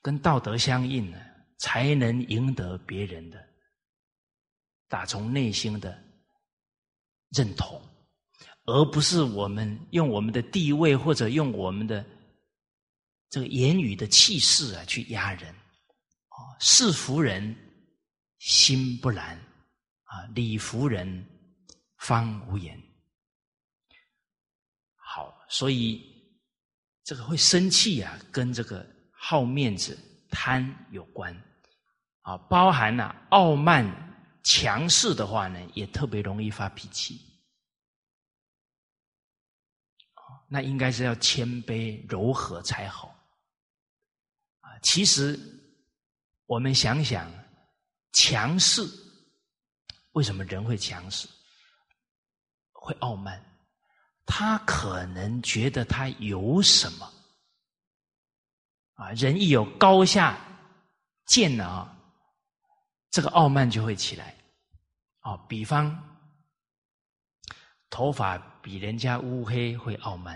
[0.00, 1.18] 跟道德相应呢，
[1.58, 3.38] 才能赢得别人的
[4.92, 5.98] 打从内心的
[7.30, 7.80] 认同，
[8.66, 12.04] 而不是我们用我们的地位或者用我们的
[13.30, 15.48] 这个言语的气势啊去压人
[16.28, 17.56] 啊，是服人。
[18.44, 19.36] 心不然，
[20.02, 21.24] 啊，礼服人
[21.98, 22.76] 方无言。
[24.96, 26.04] 好，所以
[27.04, 29.96] 这个会生气啊，跟这个好面子、
[30.28, 31.32] 贪有关，
[32.22, 33.86] 啊，包含了傲慢、
[34.42, 37.20] 强势的话呢，也特别容易发脾气。
[40.48, 43.08] 那应该是要谦卑柔和才好。
[44.60, 45.38] 啊，其实
[46.46, 47.30] 我们想想。
[48.14, 48.86] 强势，
[50.10, 51.26] 为什么人会强势？
[52.72, 53.42] 会傲慢？
[54.26, 57.10] 他可能觉得他有什么
[58.96, 59.10] 啊？
[59.12, 60.38] 人一有高下
[61.24, 62.01] 见了啊，
[63.12, 64.34] 这个傲慢就会起来。
[65.20, 65.96] 哦，比方
[67.88, 70.34] 头发比人家乌黑会傲慢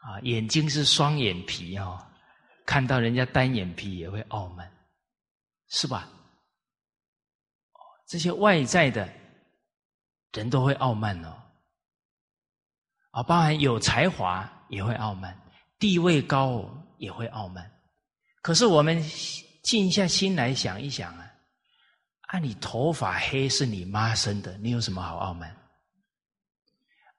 [0.00, 2.04] 啊，眼睛是双眼皮哦，
[2.64, 4.68] 看到人家单眼皮也会傲慢，
[5.68, 6.08] 是吧？
[8.08, 9.08] 这些外在的
[10.32, 11.36] 人都会傲慢哦，
[13.10, 15.38] 啊，包含有才华也会傲慢，
[15.78, 16.68] 地位高
[16.98, 17.70] 也会傲慢。
[18.42, 19.02] 可是我们
[19.62, 21.25] 静下心来想一想啊，
[22.26, 25.48] 啊，你头发黑是你妈生的，你有什么好傲慢？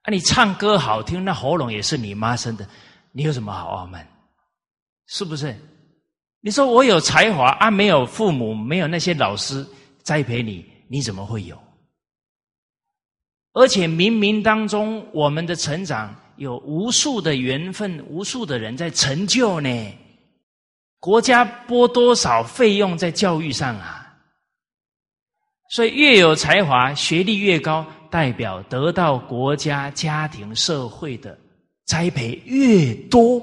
[0.01, 2.67] 啊，你唱歌好听，那喉咙也是你妈生的，
[3.11, 4.07] 你有什么好傲慢？
[5.07, 5.55] 是不是？
[6.41, 9.65] 你说我有才华啊，没有父母，没有那些老师
[10.03, 10.65] 栽培你。
[10.89, 11.61] 你怎么会有？
[13.51, 19.97] 而且冥冥当中，我们的成长有无数的缘分，无数的人在成就呢。
[20.99, 24.06] 国家拨多少费用在教育上啊？
[25.69, 31.37] 所以越有才华、学历越高，代表得到国家、家庭、社会的
[31.85, 33.39] 栽培越多。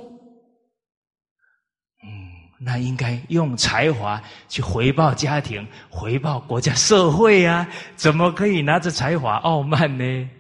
[2.03, 7.69] 嗯那应该用才华去回报家庭、回报国家、社会啊！
[7.95, 10.31] 怎么可以拿着才华傲慢呢？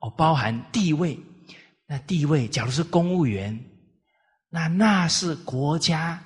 [0.00, 1.16] 哦，包含地位，
[1.86, 3.56] 那地位，假如是公务员，
[4.48, 6.20] 那那是国家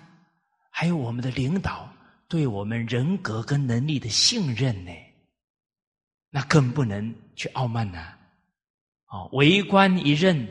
[0.70, 1.92] 还有我们的领导
[2.28, 4.92] 对我们人格跟能力的信任呢，
[6.30, 8.16] 那更不能去傲慢呐！
[9.06, 10.46] 哦，为官一任。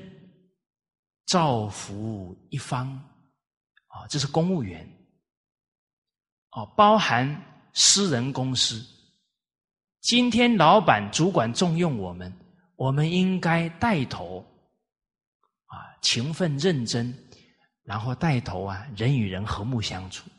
[1.27, 2.87] 造福一方，
[3.87, 4.89] 啊，这是公务员，
[6.51, 7.29] 哦，包含
[7.73, 8.81] 私人公司。
[9.99, 12.33] 今天老板、主管重用我们，
[12.77, 14.39] 我们应该带头，
[15.65, 17.13] 啊，勤奋认真，
[17.83, 20.29] 然后带头啊，人与人和睦相处。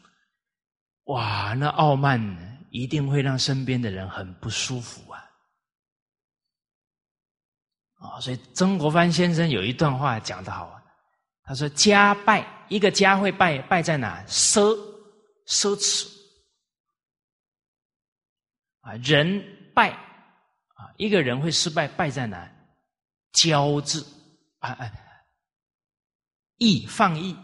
[1.09, 2.19] 哇，那傲慢
[2.71, 5.25] 一定会让身边的人很不舒服啊！
[7.97, 10.83] 啊，所以曾国藩先生有一段话讲得好啊。
[11.45, 14.23] 他说：“家败，一个家会败，败在哪？
[14.27, 14.77] 奢
[15.47, 16.07] 奢侈
[18.81, 18.93] 啊！
[19.03, 19.43] 人
[19.75, 19.91] 败
[20.75, 22.47] 啊，一个人会失败，败在哪？
[23.33, 24.07] 骄字
[24.59, 24.93] 啊啊！
[26.59, 27.35] 义放逸，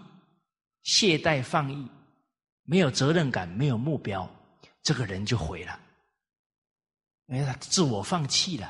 [0.83, 1.91] 懈怠放逸，
[2.65, 4.29] 没有责任感，没有目标，
[4.83, 5.79] 这个人就毁了。
[7.27, 8.67] 因为他自我放弃了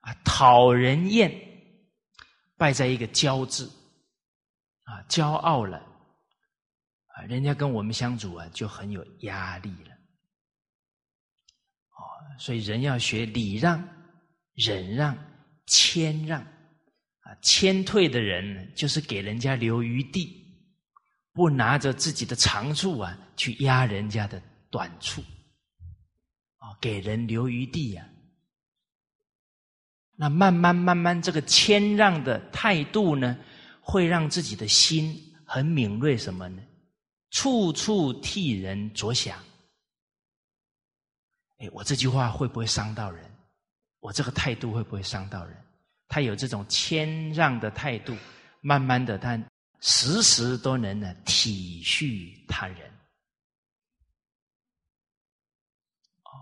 [0.00, 1.32] 啊，讨人厌，
[2.56, 3.70] 败在一个骄字。”
[4.84, 5.78] 啊骄傲了，
[7.06, 9.94] 啊，人家跟我们相处啊就很有压力了。
[11.88, 11.98] 哦，
[12.38, 13.82] 所以人要学礼让、
[14.52, 15.16] 忍让、
[15.66, 16.38] 谦让。
[16.40, 20.43] 啊，谦退的人就是给人家留余地，
[21.34, 25.22] 不拿着自己的长处啊去压人家的短处。
[26.56, 28.08] 啊，给人留余地呀。
[30.16, 33.36] 那慢慢慢慢，这个谦让的态度呢，
[33.82, 36.16] 会让自己的心很敏锐。
[36.16, 36.62] 什么呢？
[37.30, 39.36] 处处替人着想。
[41.58, 43.28] 哎，我这句话会不会伤到人？
[43.98, 45.56] 我这个态度会不会伤到人？
[46.06, 48.16] 他有这种谦让的态度，
[48.60, 49.36] 慢慢的，他
[49.86, 52.90] 时时都能呢体恤他人。
[56.22, 56.32] 哦，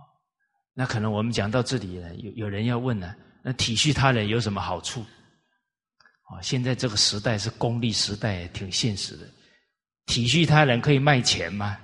[0.72, 3.12] 那可能我们讲到这里了，有有人要问呢。
[3.42, 5.00] 那体恤他人有什么好处？
[6.28, 9.28] 哦，现在这个时代是功利时代，挺现实的。
[10.06, 11.76] 体恤他人可以卖钱吗？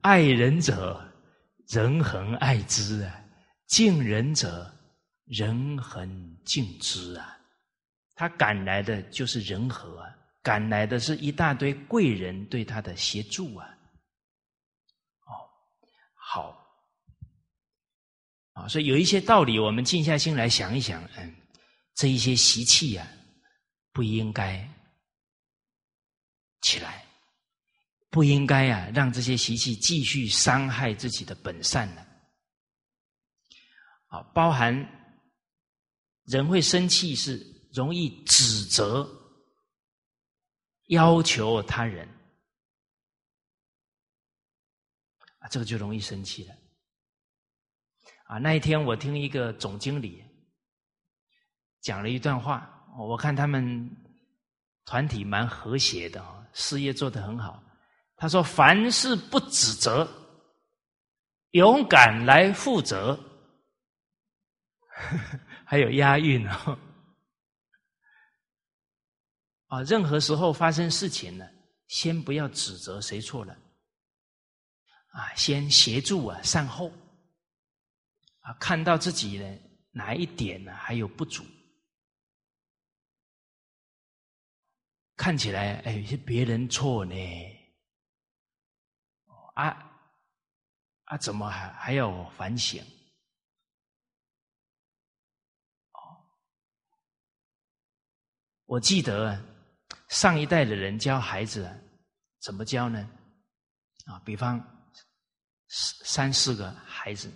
[0.00, 1.08] 爱人者，
[1.68, 3.12] 人恒爱之啊；
[3.66, 4.75] 敬人者，
[5.26, 7.38] 人恒敬之啊。
[8.14, 10.10] 他赶来的就是人和啊，
[10.42, 13.68] 赶来的是一大堆贵人对他的协助啊。
[15.26, 15.32] 哦
[16.14, 16.66] 好，
[18.52, 21.36] 啊，所以有一些道理，我们静下心来想一想，嗯，
[21.94, 23.06] 这一些习气啊，
[23.92, 24.66] 不应该
[26.62, 27.04] 起来，
[28.08, 32.06] 不应该啊，让这些习气继续伤害自己的本善呢。
[34.06, 34.74] 啊，包含
[36.26, 37.40] 人会生气是
[37.72, 39.08] 容易指责、
[40.88, 42.08] 要求他人
[45.38, 45.48] 啊。
[45.48, 46.54] 这个就容易生气了，
[48.24, 48.38] 啊！
[48.38, 50.24] 那一天我听一个总经理
[51.80, 53.88] 讲了一段话，我看他们
[54.84, 57.62] 团体蛮和谐的啊，事业做得很好。
[58.16, 60.08] 他说：“凡事不指责，
[61.50, 63.16] 勇敢来负责。”
[65.66, 66.78] 还有押韵哦。
[69.66, 71.44] 啊，任何时候发生事情呢，
[71.88, 73.52] 先不要指责谁错了。
[75.08, 76.92] 啊，先协助啊，善后
[78.40, 79.58] 啊，看到自己呢
[79.90, 81.44] 哪一点呢还有不足，
[85.16, 87.14] 看起来哎是别人错呢，
[89.54, 89.90] 啊
[91.06, 92.80] 啊，怎么还还要反省？
[98.66, 99.42] 我记得
[100.10, 101.74] 上一代的人教孩子啊
[102.40, 102.98] 怎么教呢？
[104.04, 104.62] 啊，比方。
[105.68, 107.28] 三四个孩子，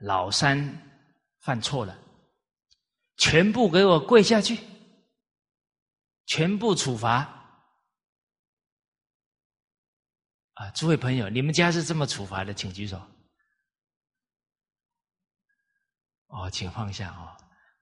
[0.00, 0.58] 老三
[1.38, 1.96] 犯错了，
[3.16, 4.58] 全部给我跪下去，
[6.26, 7.18] 全部处罚。
[10.54, 13.00] 啊，诸位朋友，你们家是这么处罚的，请举手。
[16.32, 17.30] 哦，请放下哦，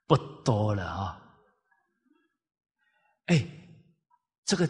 [0.06, 1.20] 不多了啊。
[3.26, 3.44] 哎，
[4.44, 4.68] 这个。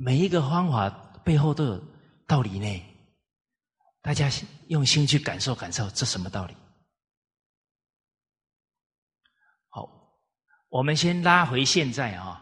[0.00, 0.88] 每一个方法
[1.24, 1.84] 背后都有
[2.24, 2.82] 道理呢，
[4.00, 4.30] 大家
[4.68, 6.54] 用心去感受感受，这什么道理？
[9.70, 9.90] 好，
[10.68, 12.40] 我们先拉回现在啊，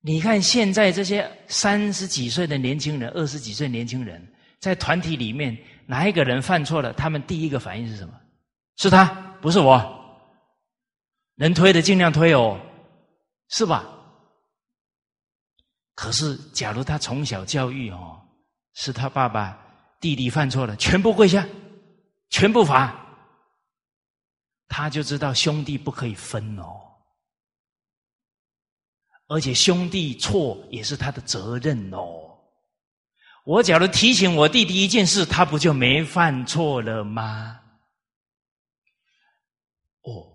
[0.00, 4.26] 你看现在这些三十几岁的年轻人、二十几岁年轻人，
[4.58, 5.54] 在团体里面，
[5.86, 8.18] 哪一个人犯错了，他们第一个反应是什么？
[8.76, 9.04] 是他，
[9.44, 9.76] 不是我。
[11.34, 12.58] 能推的尽量推哦，
[13.50, 13.84] 是吧？
[15.94, 18.18] 可是，假如他从小教育哦，
[18.72, 19.54] 是他爸爸
[20.00, 21.46] 弟弟犯错了，全部跪下，
[22.30, 22.98] 全部罚，
[24.66, 26.80] 他就知道兄弟不可以分哦，
[29.26, 32.30] 而且兄弟错也是他的责任哦。
[33.44, 37.60] 我假如提醒我弟弟一件事，他不就没犯错了吗？
[40.04, 40.32] 哦，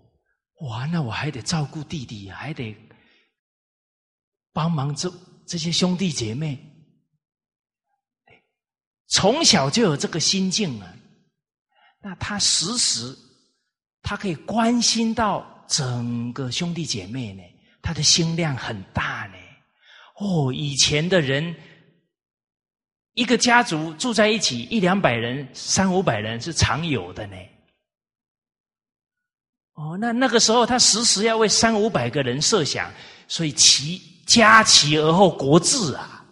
[0.66, 2.76] 哇，那我还得照顾弟弟，还得
[4.52, 5.12] 帮忙这。
[5.46, 6.56] 这些兄弟姐妹，
[9.08, 10.94] 从小就有这个心境啊，
[12.00, 13.12] 那他时时
[14.00, 17.42] 他可以关心到整个兄弟姐妹呢，
[17.82, 19.38] 他的心量很大呢。
[20.20, 21.52] 哦，以前的人
[23.14, 27.36] 一个家族住在一起一两百人、三五百人是常有的呢。
[29.80, 32.92] 哦，那那个时候他时时要为三五百个人设想，
[33.26, 34.00] 所以其。
[34.26, 36.24] 家齐而后国治啊！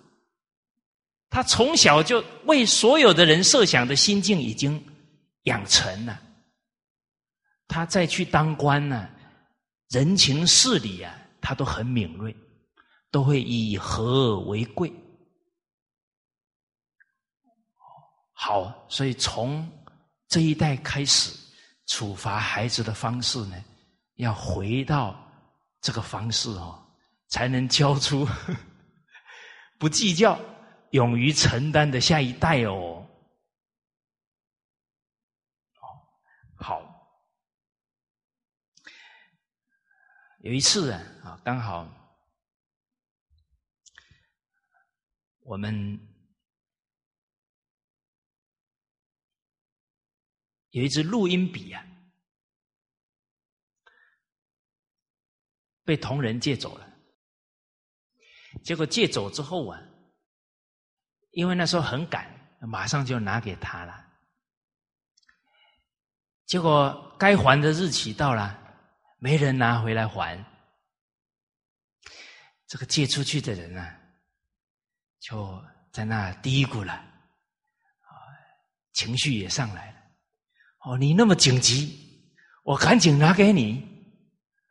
[1.28, 4.80] 他从小就为所有的人设想的心境已经
[5.44, 6.16] 养成了，
[7.66, 9.09] 他再去当官呢，
[9.88, 12.32] 人情事理啊，他都很敏锐，
[13.11, 14.92] 都会以和为贵。
[18.30, 19.68] 好，所以从
[20.28, 21.32] 这一代开始，
[21.89, 23.64] 处罚孩子的方式呢，
[24.16, 25.18] 要回到
[25.80, 26.86] 这个方式哦，
[27.28, 28.28] 才能教出
[29.80, 30.39] 不计较、
[30.91, 33.05] 勇于承担的下一代哦。
[36.55, 36.82] 好，
[40.41, 41.89] 有一次啊，啊，刚好
[45.41, 46.07] 我们。
[50.78, 51.84] 有一支录音笔啊，
[55.84, 56.88] 被同仁借走了。
[58.62, 59.82] 结果借走之后啊，
[61.32, 64.06] 因为那时候很赶，马上就拿给他了。
[66.46, 68.56] 结果该还的日期到了，
[69.18, 70.38] 没人拿回来还。
[72.68, 73.96] 这个借出去的人呢，
[75.18, 75.60] 就
[75.90, 78.08] 在那嘀咕了，啊，
[78.92, 79.97] 情绪也上来了。
[80.89, 82.24] 哦，你那么紧急，
[82.62, 83.86] 我赶紧拿给你，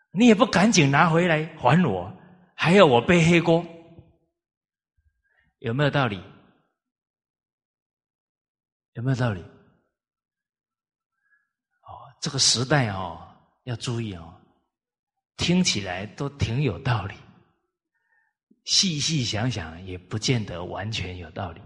[0.10, 2.12] 你也不赶紧拿回来还我，
[2.56, 3.64] 还要我背黑锅，
[5.60, 6.20] 有没有道理？
[8.94, 9.42] 有没有道理？
[11.82, 13.22] 哦，这个时代哦，
[13.66, 14.42] 要注意哦，
[15.38, 17.14] 听起来都挺有道理，
[18.64, 21.62] 细细想想也不见得完全有道理。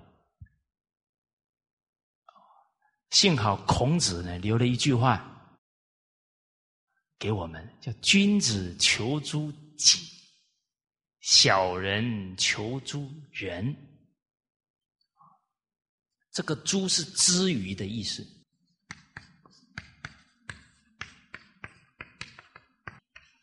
[3.11, 5.57] 幸好孔子呢留了一句话
[7.19, 9.99] 给我们，叫“君子求诸己，
[11.19, 13.75] 小人求诸人”。
[16.33, 18.25] 这个“诸”是之余的意思。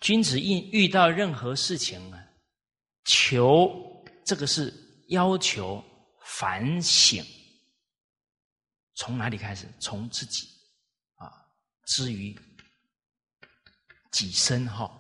[0.01, 2.19] 君子遇遇到任何事情啊，
[3.05, 3.71] 求
[4.25, 4.73] 这个是
[5.09, 5.85] 要求
[6.25, 7.23] 反省。
[8.99, 9.69] 从哪里开始？
[9.79, 10.49] 从自己
[11.15, 11.31] 啊，
[11.87, 12.37] 至于
[14.11, 14.91] 己身哈。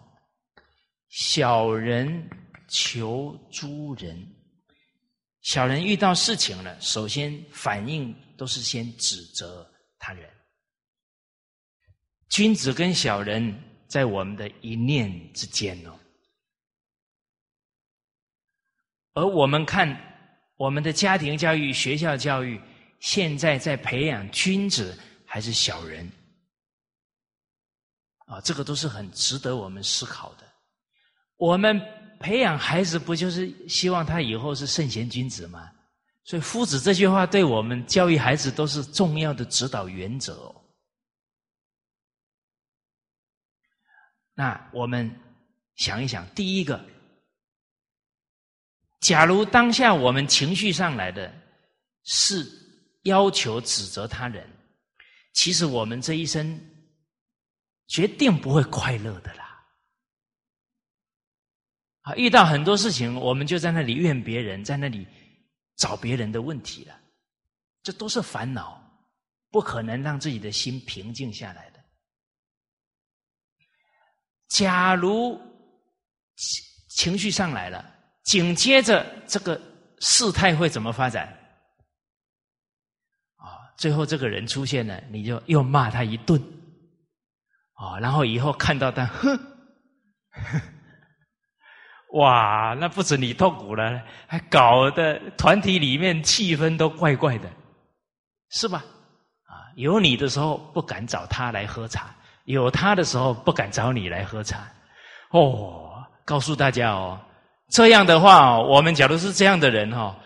[1.09, 2.31] 小人
[2.69, 4.25] 求诸人，
[5.41, 9.69] 小人遇到事情了，首先反应都是先指责
[9.99, 10.31] 他人。
[12.29, 13.53] 君子跟小人
[13.89, 15.99] 在我们的一念之间哦，
[19.15, 19.89] 而我们看
[20.57, 22.61] 我们的家庭教育、学校教育。
[23.01, 26.11] 现在在培养君子还是小人？
[28.27, 30.45] 啊，这个都是很值得我们思考的。
[31.37, 31.81] 我们
[32.19, 35.71] 培养孩子，不就是希望他以后是圣贤君子吗？
[36.25, 40.55] 所以“夫子”这句话对我们教育孩子都是重要的指导原则。
[44.35, 45.11] 那我们
[45.77, 46.85] 想一想，第一个，
[49.01, 51.33] 假如当下我们情绪上来的
[52.03, 52.68] 是。
[53.09, 54.49] 要求指责他人，
[55.33, 56.59] 其实我们这一生
[57.89, 59.45] 决定不会快乐的啦。
[62.03, 65.07] 啊，遇到很多事情，我们就在那里怨别人，在那里
[65.77, 66.99] 找别人的问题了，
[67.83, 68.81] 这都是烦恼，
[69.51, 71.85] 不可能让自己的心平静下来的。
[74.49, 75.39] 假如
[76.89, 77.85] 情绪上来了，
[78.23, 79.61] 紧接着这个
[80.01, 81.38] 事态会怎么发展？
[83.79, 86.39] 最后这个人出现了，你就又骂他一顿，
[87.75, 89.39] 啊，然后以后看到他，哼，
[92.15, 97.49] 哇，那不止你痛苦了，还搞得团体里面气氛都怪怪的，
[98.51, 98.85] 是吧？
[99.45, 102.13] 啊，有你的时候不敢找他来喝茶，
[102.47, 104.67] 有他的时候不敢找你来喝茶，
[105.31, 107.17] 哦，告诉大家哦，
[107.71, 110.19] 这样的话，我们假如是这样的人哈，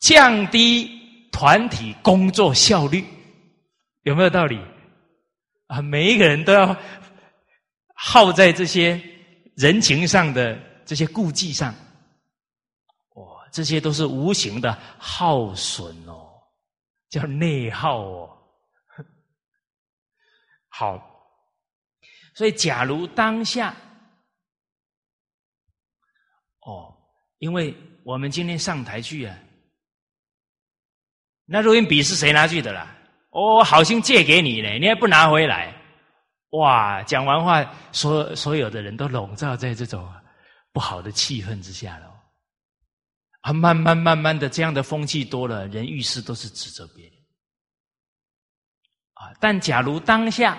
[0.00, 1.00] 降低。
[1.32, 3.04] 团体工作效率
[4.02, 4.60] 有没有道理
[5.66, 5.80] 啊？
[5.80, 6.76] 每一个人都要
[7.94, 9.00] 耗在这些
[9.56, 11.74] 人情上的这些顾忌上，
[13.14, 16.30] 哇，这些都是无形的耗损哦，
[17.08, 18.38] 叫内耗哦。
[20.68, 21.00] 好，
[22.34, 23.74] 所以假如当下，
[26.60, 26.94] 哦，
[27.38, 27.74] 因为
[28.04, 29.36] 我们今天上台去啊。
[31.52, 32.96] 那录音笔是谁拿去的啦？
[33.28, 35.70] 我好心借给你呢，你还不拿回来？
[36.52, 37.02] 哇！
[37.02, 40.10] 讲完话，所所有的人都笼罩在这种
[40.72, 42.10] 不好的气氛之下了。
[43.42, 47.14] 啊，慢慢慢慢的，这样的风气多了，人遇事都是指责别人。
[49.12, 50.54] 啊，但假如当下，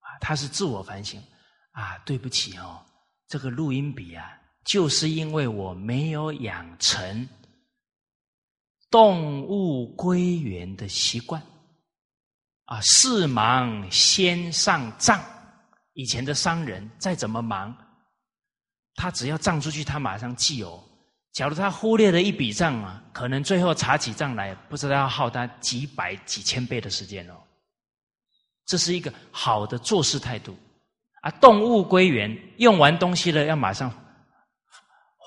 [0.00, 1.22] 啊，他是自我反省，
[1.70, 2.84] 啊，对不起哦，
[3.28, 7.28] 这个录音笔啊，就是因为我没有养成
[8.90, 11.42] 动物归元的习惯，
[12.66, 15.20] 啊，事忙先上账，
[15.94, 17.76] 以前的商人再怎么忙。
[18.94, 20.82] 他只要账出去，他马上记哦。
[21.32, 27.34] 假如他忽略了一笔账啊，可能最后查起账来，不知道要耗他几百几千倍的时间哦。
[28.64, 30.56] 这是一个好的做事态度
[31.20, 31.30] 啊。
[31.32, 33.92] 动物归元，用完东西了要马上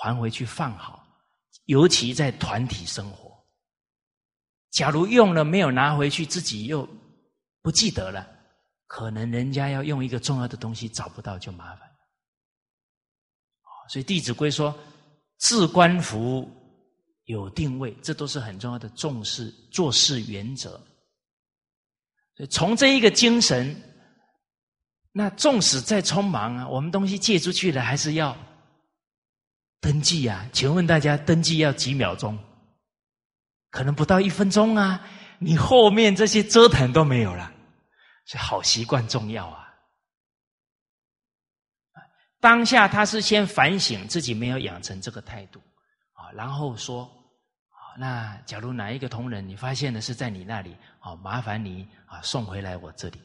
[0.01, 1.05] 还回去放好，
[1.66, 3.29] 尤其在团体生活。
[4.72, 6.88] 假如用了没有拿回去，自己又
[7.62, 8.28] 不记得了，
[8.88, 11.96] 可能人家要用一个重要的东西找不到，就麻烦了。
[13.90, 14.78] 所以《弟子规》说
[15.40, 16.48] ：“置官服
[17.26, 20.80] 有定位，这都是很重要的重视做事原则。”
[22.50, 23.76] 从这一个精神，
[25.12, 28.38] 那纵使再匆忙啊，我们东西借出去了，还是要
[29.82, 30.48] 登记啊？
[30.54, 32.38] 请问大家，登记要几秒钟？
[33.70, 35.02] 可能不到一分钟啊！
[35.42, 37.50] 你后面这些折腾都没有了，
[38.26, 39.68] 所以好习惯重要啊。
[42.42, 45.62] 当下他是先反省自己没有养成这个态度
[46.14, 47.04] 啊，然后说
[47.70, 53.22] 啊，那假如哪一个同仁你发现的是在你那里啊，麻烦你啊送回来我这里。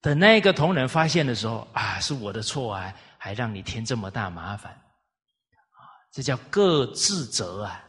[0.00, 7.84] 等那个同仁发现的时候啊，是我的错啊，还让你添这么大麻烦啊，这叫各自责啊，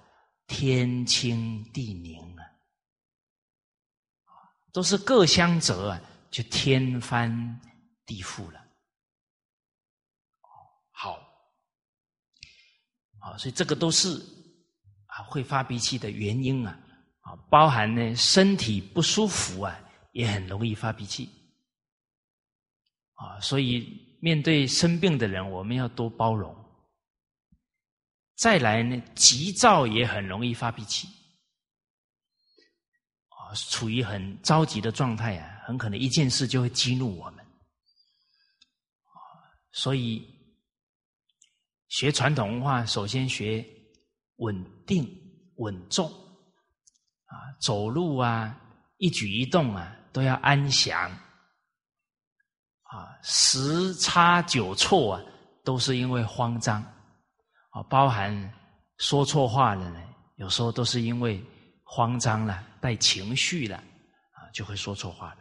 [0.53, 2.43] 天清地宁啊，
[4.73, 7.31] 都是各相责啊，就天翻
[8.05, 8.61] 地覆了。
[10.91, 11.17] 好，
[13.17, 14.09] 好，所以这个都是
[15.05, 16.77] 啊会发脾气的原因啊，
[17.21, 19.79] 啊，包含呢身体不舒服啊，
[20.11, 21.29] 也很容易发脾气，
[23.13, 26.53] 啊，所以面对生病的人，我们要多包容。
[28.41, 31.07] 再来呢，急躁也很容易发脾气，
[33.27, 37.45] 啊，处于很着急的状态啊，很可能一件事就会激怒我们，
[39.71, 40.27] 所以。
[41.89, 43.63] 学传统文化，首先学
[44.37, 45.05] 稳定、
[45.57, 46.09] 稳重，
[47.25, 48.57] 啊，走路啊，
[48.95, 51.11] 一举一动啊，都要安详，
[52.83, 55.23] 啊，十差九错啊，
[55.65, 56.81] 都是因为慌张，
[57.71, 58.53] 啊，包含
[58.97, 60.01] 说错话了呢，
[60.35, 61.43] 有时候都是因为
[61.83, 63.75] 慌张了，带情绪了，
[64.31, 65.37] 啊，就会说错话了。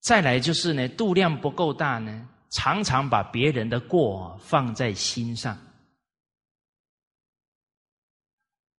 [0.00, 2.28] 再来就是呢，度量不够大呢。
[2.50, 5.58] 常常把别人的过放在心上，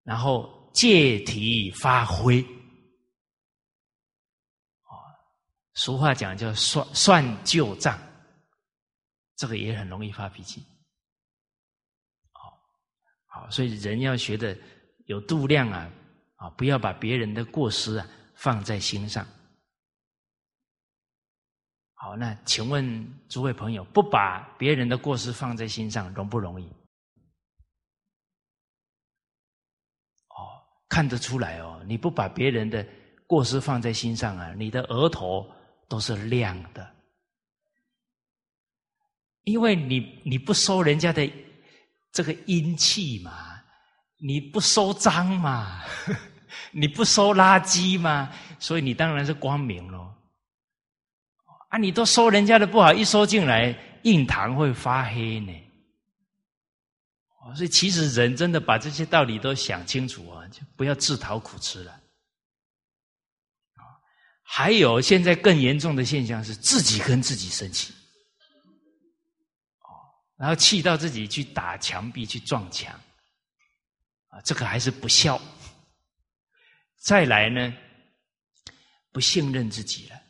[0.03, 2.41] 然后借题发挥。
[4.83, 4.95] 啊，
[5.73, 7.99] 俗话讲叫算算旧账，
[9.35, 10.63] 这个也很容易发脾气。
[13.49, 14.57] 所以人要学的
[15.05, 15.91] 有度量啊，
[16.35, 19.25] 啊，不要把别人的过失啊放在心上。
[21.93, 26.65] 好，那请问诸位朋友，不把别人的过失放在心上，容不容易？
[30.27, 32.85] 哦，看得出来哦，你不把别人的
[33.25, 35.49] 过失放在心上啊，你的额头
[35.87, 36.95] 都是亮的，
[39.43, 41.25] 因为你你不收人家的
[42.15, 43.61] 这个阴气嘛，
[44.19, 45.83] 你不收脏嘛，
[46.71, 50.15] 你不收垃圾嘛，所以你当然是光明喽。
[51.67, 55.51] 啊，你都收人家的不好，一收进来，印堂会发黑呢。
[57.53, 61.99] 所以其实人真的把这些道理都想清楚啊，就不要自讨苦吃了。
[64.41, 67.93] 还有现在更严重的现象是自己跟自己生气，
[70.37, 72.93] 然后气到自己去打墙壁去撞墙，
[74.27, 75.41] 啊，这个还是不孝。
[76.97, 77.73] 再来呢，
[79.11, 80.21] 不信任自己了。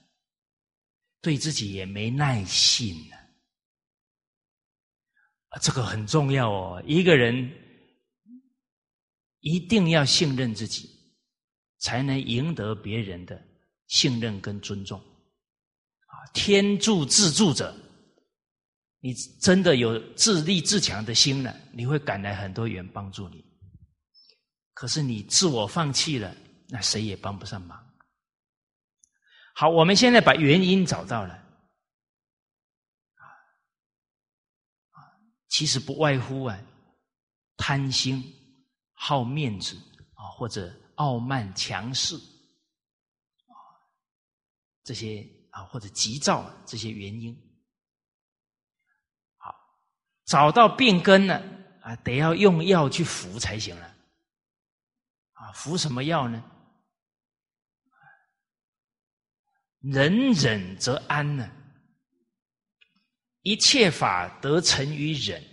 [1.22, 3.18] 对自己也没耐性了，
[5.60, 6.84] 这个很重要哦。
[6.86, 7.52] 一个人
[9.40, 10.88] 一定要信任自己，
[11.80, 13.44] 才能赢得别人的
[13.88, 15.00] 信任跟尊重。
[15.00, 17.76] 啊，天助自助者，
[19.06, 23.46] 你真的有自立自强的心了，你会赶来很多人帮助你。
[24.74, 26.36] 可是你自我放弃了，
[26.70, 27.80] 那谁也帮不上忙。
[29.54, 31.36] 好，我们现在把原因找到了，
[34.90, 34.98] 啊，
[35.50, 36.60] 其实不外乎啊，
[37.58, 38.24] 贪心、
[38.94, 39.76] 好面子
[40.16, 43.54] 啊，或者傲慢、强势啊，
[44.84, 47.40] 这些啊，或者急躁这些原因。
[50.26, 51.42] 找到病根了
[51.82, 53.96] 啊，得要用药去服才行了。
[55.34, 56.44] 啊，服什么药呢？
[59.82, 61.50] 人忍则安呢。
[63.42, 65.44] 一切法得成于忍，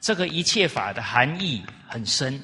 [0.00, 2.40] 这个一切法的含义很深，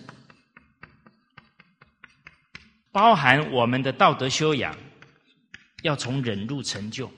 [2.90, 4.76] 包含我们的道德修养
[5.84, 7.08] 要从忍入成就，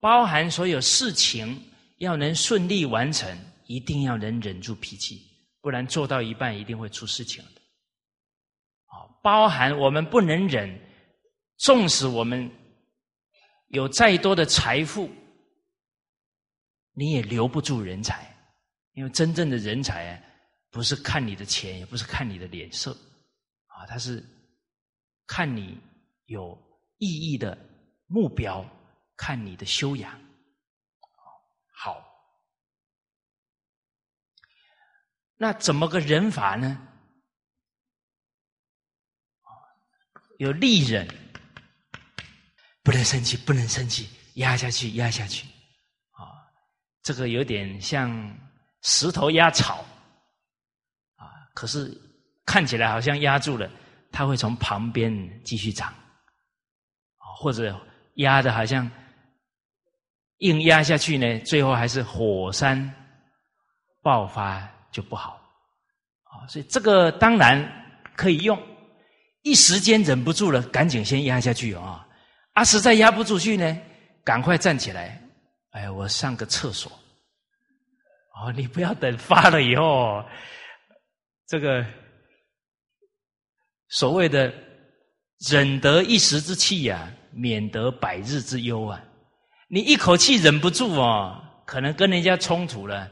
[0.00, 1.62] 包含所有事情
[1.98, 5.22] 要能顺利完成，一定要能忍住脾气，
[5.60, 7.60] 不然做到一半一定会出事情的。
[8.86, 10.76] 啊，包含我们不能忍，
[11.58, 12.50] 纵使我们。
[13.68, 15.08] 有再多的财富，
[16.92, 18.28] 你也留不住人才，
[18.94, 20.20] 因为真正的人才，
[20.72, 22.90] 不是看你的钱，也不是看你的脸色，
[23.66, 24.24] 啊，他是
[25.24, 25.78] 看你
[26.26, 26.60] 有
[26.98, 27.56] 意义的
[28.08, 28.68] 目标，
[29.20, 30.18] 看你的修养。
[31.74, 32.02] 好，
[35.36, 36.88] 那怎么个忍法呢？
[40.38, 41.06] 有利忍。
[42.82, 45.46] 不能生气，不能生气，压下去，压下去，
[46.12, 46.48] 啊，
[47.02, 48.10] 这个有点像
[48.80, 49.84] 石头压草，
[51.16, 51.94] 啊，可是
[52.46, 53.70] 看起来好像压住了，
[54.10, 55.12] 它会从旁边
[55.44, 57.78] 继续长，啊，或者
[58.14, 58.90] 压的好像
[60.40, 62.92] 硬压下去呢，最后还是火山
[64.02, 65.40] 爆发就不好，
[66.24, 67.66] 啊，所以这个当然
[68.16, 68.60] 可以用，
[69.42, 72.06] 一时间忍不住了，赶紧先压下去啊。
[72.52, 73.78] 啊，实在压不住去呢，
[74.24, 75.22] 赶快站起来！
[75.70, 76.90] 哎，我上个厕所。
[78.34, 80.24] 哦，你不要等发了以后，
[81.46, 81.84] 这个
[83.88, 84.52] 所谓的
[85.50, 89.00] 忍得一时之气呀，免得百日之忧啊！
[89.72, 93.08] 你一口气忍不住哦，可能跟人家冲突了，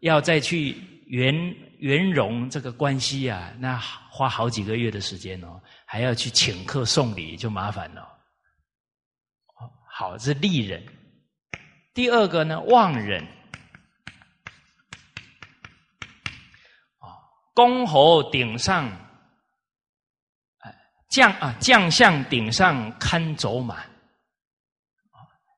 [0.00, 0.76] 要再去
[1.06, 1.34] 圆
[1.78, 3.78] 圆融这个关系啊，那
[4.10, 8.06] 花好几个月的时间哦，还要去请客送礼，就麻烦了。
[9.90, 10.84] 好，是利人。
[11.94, 13.26] 第二个呢，忘人。
[16.98, 17.08] 啊，
[17.54, 18.86] 公侯顶上，
[21.08, 23.82] 将啊，将相顶上看走马。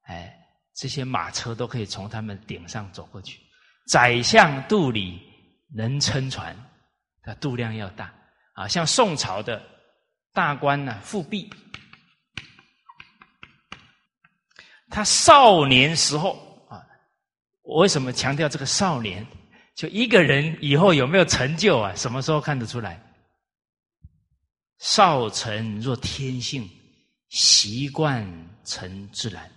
[0.09, 0.35] 哎，
[0.75, 3.39] 这些马车都可以从他们顶上走过去。
[3.87, 5.21] 宰相肚里
[5.75, 6.57] 能撑船，
[7.23, 8.13] 它肚量要大
[8.55, 8.67] 啊。
[8.67, 9.63] 像宋朝的
[10.33, 11.51] 大官呢，富弼。
[14.91, 16.83] 他少年时候啊，
[17.63, 19.27] 我为什么强调这个少年？
[19.75, 21.95] 就一个人以后有没有成就啊？
[21.95, 23.01] 什么时候看得出来？
[24.79, 26.69] 少成若天性，
[27.29, 28.27] 习惯
[28.65, 29.51] 成自然。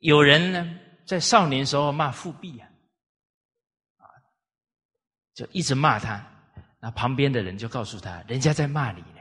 [0.00, 2.68] 有人呢，在少年时候骂富弼啊，
[3.98, 4.04] 啊，
[5.34, 6.24] 就一直骂他，
[6.80, 9.20] 那旁边的人就告诉他，人家在骂你呢。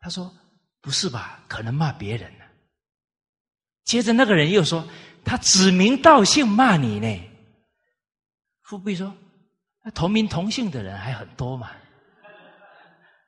[0.00, 0.32] 他说
[0.80, 1.40] ：“不是吧？
[1.48, 2.44] 可能骂别人呢。”
[3.84, 4.88] 接着那个人又说
[5.24, 7.30] ：“他指名道姓骂你呢。”
[8.62, 9.14] 富弼说
[9.84, 11.72] ：“那同名同姓的人还很多嘛，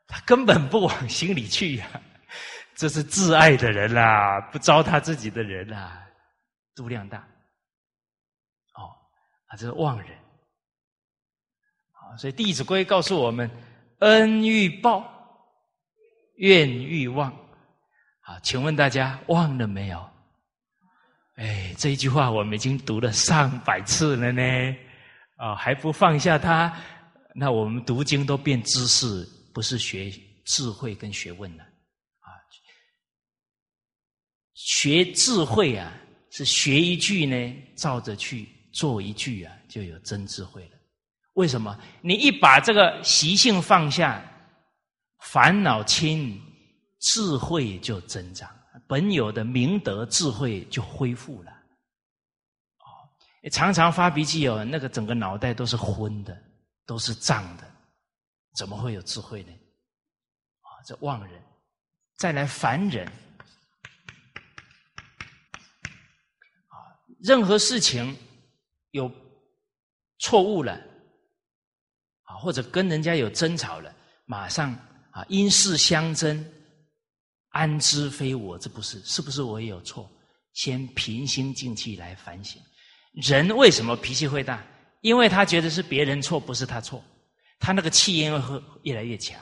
[0.07, 2.03] 他根本不往心里去呀。
[2.81, 6.03] 这是自爱的人啦，不糟蹋自己的人啦，
[6.75, 7.19] 度量大。
[8.73, 8.89] 哦，
[9.49, 10.09] 啊，这是忘人。
[11.93, 13.51] 好，所以《弟子规》告诉我们：
[13.99, 15.05] 恩欲报。”
[16.41, 17.31] 怨欲忘，
[18.23, 20.11] 好，请问大家忘了没有？
[21.37, 24.43] 哎，这一句话我们已经读了上百次了呢，
[25.37, 26.75] 啊，还不放下它？
[27.35, 29.23] 那我们读经都变知识，
[29.53, 30.11] 不是学
[30.47, 31.65] 智慧跟学问了！
[34.63, 35.93] 学智慧啊，
[36.31, 40.77] 是学一句呢，照着去做一句啊，就有真智慧了。
[41.35, 41.79] 为什么？
[42.03, 44.23] 你一把这个习性放下。
[45.23, 46.41] 烦恼轻，
[46.99, 48.49] 智慧就增长，
[48.89, 51.53] 本有的明德智慧就恢复了。
[52.79, 52.89] 哦，
[53.53, 56.35] 常常发脾气哦，那个整个脑袋都是昏的，
[56.87, 57.71] 都是胀的，
[58.57, 59.53] 怎么会有智慧呢？
[60.63, 61.43] 啊，这妄人，
[62.17, 63.07] 再来凡人，
[67.23, 68.17] 任何事情
[68.91, 69.11] 有
[70.19, 70.73] 错误了，
[72.23, 73.95] 啊，或者跟人家有争吵了，
[74.27, 74.77] 马上。
[75.13, 76.53] 啊，因事相争，
[77.49, 79.01] 安知非我之不是？
[79.01, 80.09] 是不是我也有错？
[80.53, 82.63] 先平心静气来反省。
[83.15, 84.65] 人为什么脾气会大？
[85.01, 87.03] 因为他觉得是别人错，不是他错，
[87.59, 89.37] 他那个气焰会越来越强。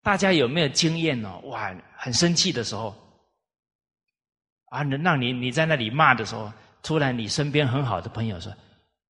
[0.00, 1.38] 大家有没有经验呢？
[1.40, 2.96] 哇，很生气的时候，
[4.72, 6.50] 啊，能让你你在那里骂的时候，
[6.82, 8.50] 突然你身边很好的朋友说：“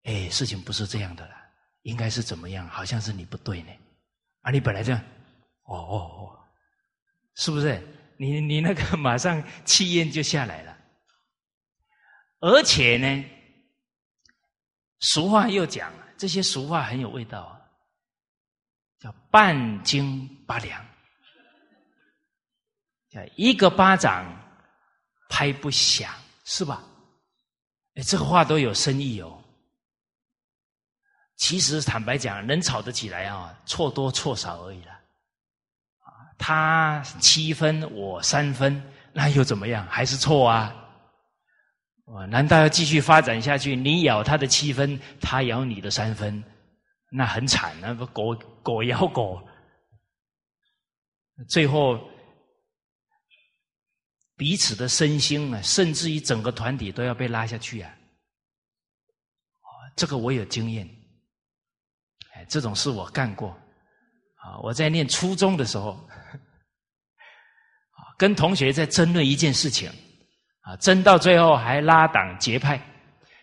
[0.03, 1.35] 哎，事情不是这样的了，
[1.83, 2.69] 应该是怎么样？
[2.69, 3.71] 好像是你不对呢。”
[4.43, 5.01] 啊，你本来这样，
[5.63, 6.39] 哦哦哦，
[7.37, 7.81] 是不是？
[8.17, 10.77] 你你那个马上气焰就下来了。
[12.41, 13.25] 而且呢，
[14.99, 17.61] 俗话又讲，这些俗话很有味道啊，
[18.99, 20.85] 叫半斤八两，
[23.11, 24.27] 叫一个巴掌
[25.33, 26.13] 拍不响，
[26.45, 26.85] 是吧？
[27.95, 29.43] 哎，这个话都有深意哦。
[31.37, 34.93] 其实坦白讲，能吵得起来啊，错多错少而已了。
[36.01, 38.81] 啊，他七分，我三分，
[39.15, 39.87] 那又怎么样？
[39.87, 40.77] 还是错啊？
[42.05, 43.75] 哇，难道要继续发展下去？
[43.75, 46.45] 你咬他的七分，他咬你的三分，
[47.11, 49.43] 那很惨那不狗狗咬狗，
[51.49, 51.99] 最后
[54.43, 57.95] 彼此的身心啊，甚至于整个团体都要被拉下去啊！
[59.95, 60.85] 这个我有经验。
[62.35, 63.51] 哎这种事我干过，
[64.35, 65.97] 啊，我在念初中的时候，
[68.19, 69.89] 跟同学在争论一件事情，
[70.63, 72.85] 啊，争到最后还拉党结派，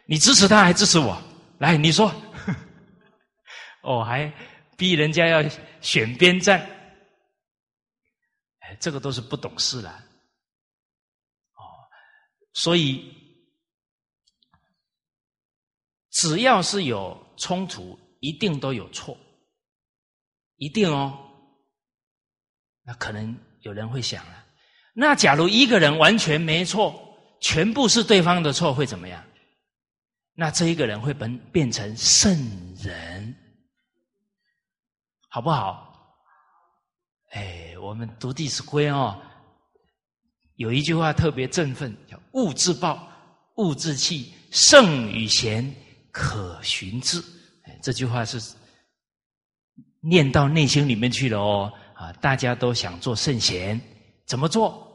[0.05, 1.17] 你支持他还支持我？
[1.59, 2.13] 来，你说，
[3.83, 4.29] 哦，还
[4.75, 5.41] 逼人家要
[5.79, 6.59] 选边站，
[8.59, 10.03] 哎，这个都是不懂事了，
[12.61, 13.13] 所以
[16.11, 17.97] 只要是有冲突。
[18.21, 19.17] 一定都有错，
[20.57, 21.17] 一定哦。
[22.83, 24.45] 那可能有人会想了，
[24.93, 26.93] 那假如一个人完全没错，
[27.39, 29.25] 全部是对方的错，会怎么样？
[30.33, 32.37] 那这一个人会变变成圣
[32.75, 33.33] 人，
[35.29, 36.13] 好不好？
[37.29, 39.17] 哎，我们读《弟子规》哦，
[40.55, 41.95] 有一句话特别振奋
[42.33, 43.07] ，“物自暴，
[43.55, 45.73] 物自弃，圣与贤，
[46.11, 47.23] 可循之。”
[47.81, 48.41] 这句话是
[50.01, 53.79] 念到内心里面去了哦，啊，大家都想做圣贤，
[54.25, 54.85] 怎么做？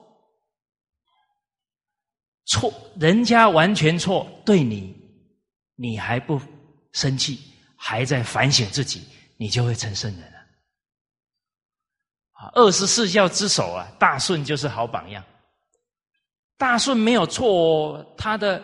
[2.46, 4.94] 错，人家完全错，对你，
[5.76, 6.40] 你还不
[6.92, 7.40] 生气，
[7.74, 9.02] 还在反省自己，
[9.38, 10.38] 你就会成圣人了。
[12.32, 15.24] 啊，二十四孝之首啊，大顺就是好榜样。
[16.56, 18.62] 大顺没有错哦，他的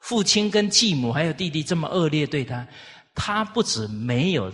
[0.00, 2.66] 父亲跟继母还有弟弟这么恶劣对他。
[3.14, 4.52] 他不止没有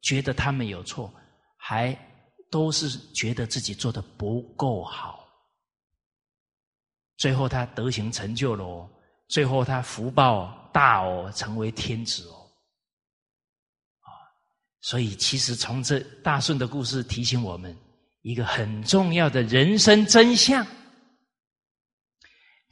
[0.00, 1.12] 觉得他们有错，
[1.56, 1.96] 还
[2.50, 5.20] 都是觉得自己做的不够好。
[7.16, 8.90] 最后他德行成就了哦，
[9.28, 12.34] 最后他福报大哦，成为天子哦。
[14.00, 14.10] 啊，
[14.80, 17.76] 所以其实从这大顺的故事提醒我们
[18.22, 20.66] 一个很重要的人生真相：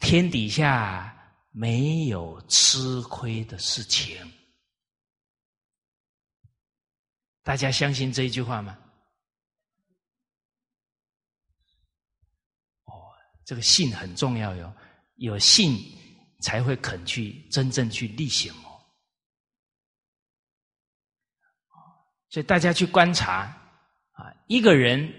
[0.01, 1.15] 天底下
[1.53, 4.19] 没有吃亏的事情。
[7.43, 8.79] 大家相信这一句话吗？
[12.85, 12.93] 哦，
[13.45, 14.73] 这个信很重要哟，
[15.17, 15.79] 有信
[16.41, 18.81] 才会肯去真正去力行哦。
[22.29, 23.43] 所以大家去观察
[24.13, 25.13] 啊，一个人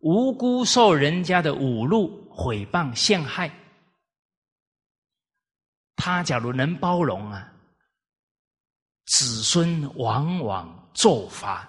[0.00, 3.50] 无辜受人家的侮辱、毁谤、陷害，
[5.96, 7.52] 他假如能包容啊，
[9.06, 10.82] 子孙往往。
[10.94, 11.68] 做法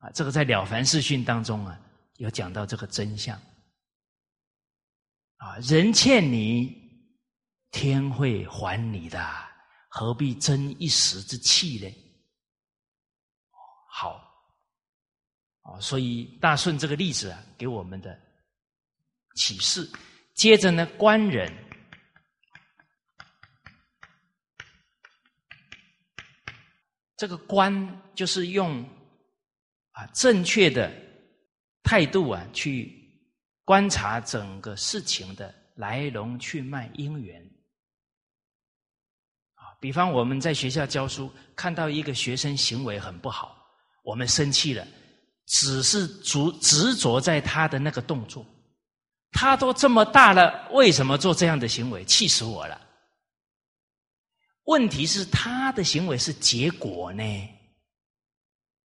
[0.00, 1.80] 啊，这个在《了凡四训》当中啊，
[2.16, 3.40] 有讲到这个真相
[5.38, 5.56] 啊。
[5.62, 6.76] 人欠你，
[7.70, 9.18] 天会还你的，
[9.88, 11.90] 何必争一时之气呢？
[13.88, 14.22] 好，
[15.62, 18.14] 啊，所以大顺这个例子啊，给我们的
[19.36, 19.90] 启示。
[20.34, 21.50] 接着呢，官人。
[27.20, 28.82] 这个观就是用
[29.92, 30.90] 啊正确的
[31.82, 32.98] 态度啊去
[33.62, 37.38] 观察整个事情的来龙去脉因缘
[39.52, 39.76] 啊。
[39.78, 43.54] 比方我们在学校教书，看到一个学生行为很不好，
[44.02, 44.88] 我们生气了，
[45.44, 48.46] 只是执执着在他的那个动作，
[49.32, 52.02] 他都这么大了，为什么做这样的行为？
[52.06, 52.80] 气死我了！
[54.64, 57.22] 问题是他的行为是结果呢？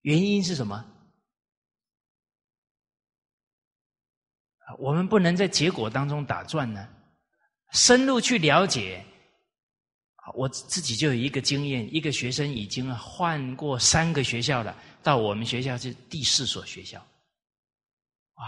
[0.03, 0.85] 原因是什么？
[4.79, 6.89] 我们不能在结果当中打转呢，
[7.73, 9.05] 深入去了解。
[10.35, 16.99] 我自己就有一个经验，一个学生已经换过三个学校了，到我们学校是第四所学校。
[18.37, 18.47] 哇，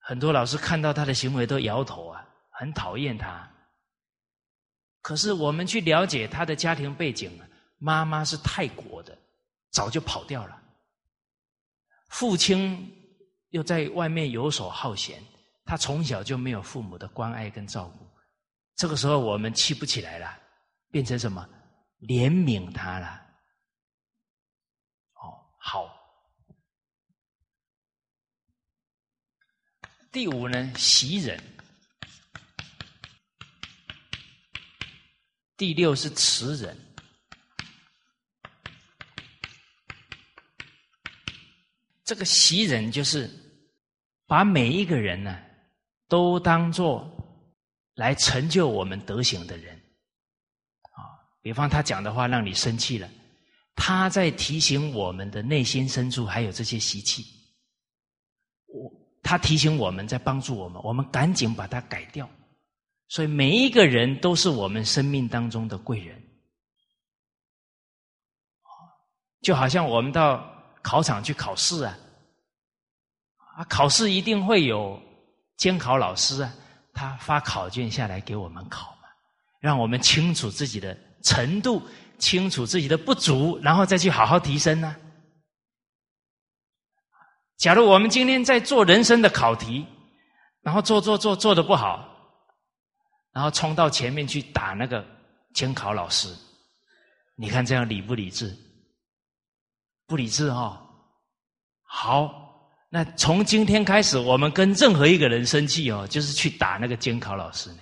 [0.00, 3.48] 很多老师看到他的行为都摇头啊，很讨厌他。
[5.02, 7.38] 可是我们去了解他的家庭背景，
[7.78, 9.18] 妈妈是泰国的，
[9.70, 10.62] 早就跑掉了，
[12.08, 12.88] 父亲
[13.50, 15.20] 又在外面游手好闲，
[15.64, 18.08] 他从小就没有父母的关爱跟照顾。
[18.76, 20.38] 这个时候我们气不起来了，
[20.90, 21.46] 变成什么？
[22.00, 23.20] 怜悯他了。
[25.14, 25.92] 哦，好。
[30.10, 31.51] 第五呢，袭人。
[35.62, 36.76] 第六是慈人。
[42.02, 43.30] 这个喜人就是
[44.26, 45.38] 把每一个人呢，
[46.08, 47.08] 都当做。
[47.94, 49.76] 来成就我们德行的人，
[50.80, 50.98] 啊，
[51.42, 53.08] 比方他讲的话让你生气了，
[53.76, 57.22] 他在提醒我们的内心深处还有这些习气，
[58.66, 58.90] 我
[59.22, 62.28] 他提醒我们在帮助我们，我们赶紧把它改掉。
[63.12, 66.18] 所以每一个人都是我们生命当中的贵人，
[69.42, 70.42] 就好像我们到
[70.80, 71.98] 考场去考试啊，
[73.58, 74.98] 啊，考试一定会有
[75.58, 76.54] 监考老师啊。
[76.94, 79.08] 他发考卷下来给我们考嘛，
[79.60, 81.82] 让我们清楚自己的程度，
[82.18, 84.96] 清楚自己的不足，然后再去好好提升呢。
[87.58, 89.86] 假如我们今天在做人生的考题，
[90.62, 92.11] 然后做做做做的不好，
[93.32, 95.04] 然后冲到前面去打那个
[95.54, 96.32] 监考老师，
[97.34, 98.56] 你看这样理不理智？
[100.06, 100.80] 不理智哈。
[101.82, 102.40] 好。
[102.94, 107.78] 那从今天开始，我们跟任何一个人生气哦，就是去打那个监考老师呢。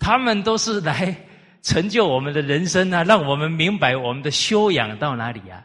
[0.00, 1.16] 他们都是来
[1.62, 5.64] 成就我们的人生啊，让我们明白我们的修养到哪里呀。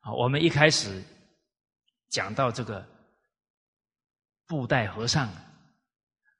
[0.00, 1.02] 好，我们一开始
[2.08, 2.86] 讲到这个
[4.50, 5.28] 布袋和尚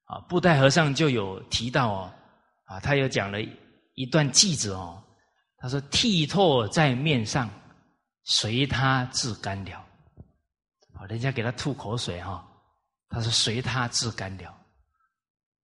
[0.06, 2.12] 啊，布袋和尚就有提到哦，
[2.64, 3.38] 啊，他有讲了
[3.94, 5.00] 一段句子哦，
[5.58, 7.48] 他说：“剃唾在面上。”
[8.24, 9.78] 随他自干了，
[10.92, 12.46] 啊，人家给他吐口水哈，
[13.08, 14.50] 他说随他自干了，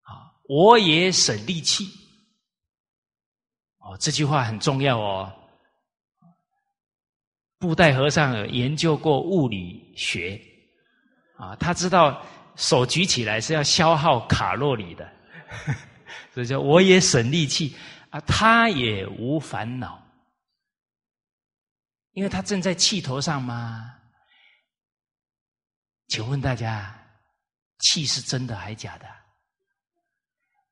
[0.03, 1.85] 啊，我也省力气，
[3.79, 5.33] 哦，这句话很重要哦。
[7.59, 10.41] 布袋和尚研究过物理学，
[11.37, 12.21] 啊，他知道
[12.57, 15.13] 手举起来是要消耗卡路里的，
[16.35, 17.77] 所以说我也省力气
[18.11, 20.03] 啊，他也无烦恼。
[22.13, 23.93] 因为他正在气头上吗？
[26.09, 26.99] 请问大家，
[27.81, 29.07] 气是真的还假的？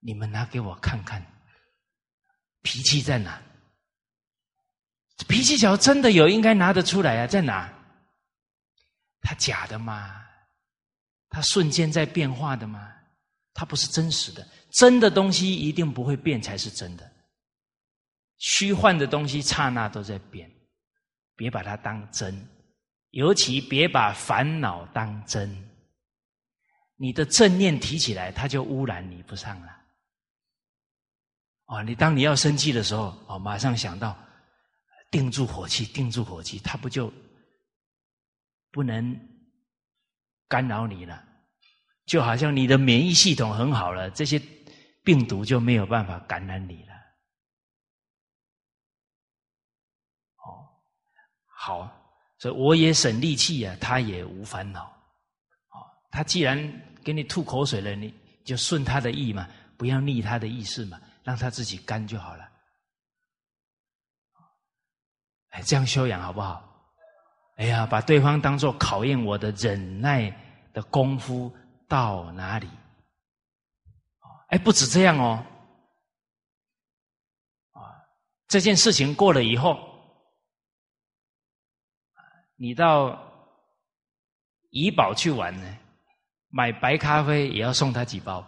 [0.01, 1.23] 你们拿给我看看，
[2.63, 3.43] 脾气在哪？
[5.29, 7.71] 脾气小真的有，应该拿得出来啊，在哪？
[9.21, 10.24] 他假的吗？
[11.35, 12.93] 它瞬间在变化的吗？
[13.53, 17.11] 它不是真实的，真的东西一定不会变才是真的，
[18.39, 20.49] 虚幻的东西刹那都在变。
[21.35, 22.49] 别把它当真，
[23.11, 25.51] 尤其别把烦恼当真。
[26.95, 29.77] 你的正念提起来，它就污染你不上了。
[31.67, 34.17] 哦，你当你要生气的时候，哦，马上想到
[35.11, 37.13] 定住火气，定住火气，它不就
[38.71, 39.19] 不能
[40.55, 41.21] 干扰你了？
[42.07, 44.41] 就好像你的免疫系统很好了，这些
[45.03, 46.93] 病毒就没有办法感染你了。
[50.37, 50.63] 哦
[51.49, 51.91] 好，
[52.39, 54.85] 所以我也省力气呀，他也无烦恼。
[55.71, 55.83] 哦，
[56.13, 56.57] 他既然
[57.03, 62.49] 给你吐口水了，你就顺他的意嘛，不要逆他的意思嘛，让他自己干就好了。
[65.49, 66.63] 哎，这样修养好不好？
[67.57, 70.31] 哎呀，把对方当做考验我的忍耐
[70.75, 71.51] 的功夫
[71.89, 72.69] 到哪里？
[74.49, 75.47] 哎，不止这样哦。
[77.73, 77.81] 啊，
[78.47, 79.93] 这件事情过了以后。
[82.57, 83.19] 你到
[84.71, 85.79] 怡宝去玩呢，
[86.49, 88.47] 买白咖啡也要送他几包。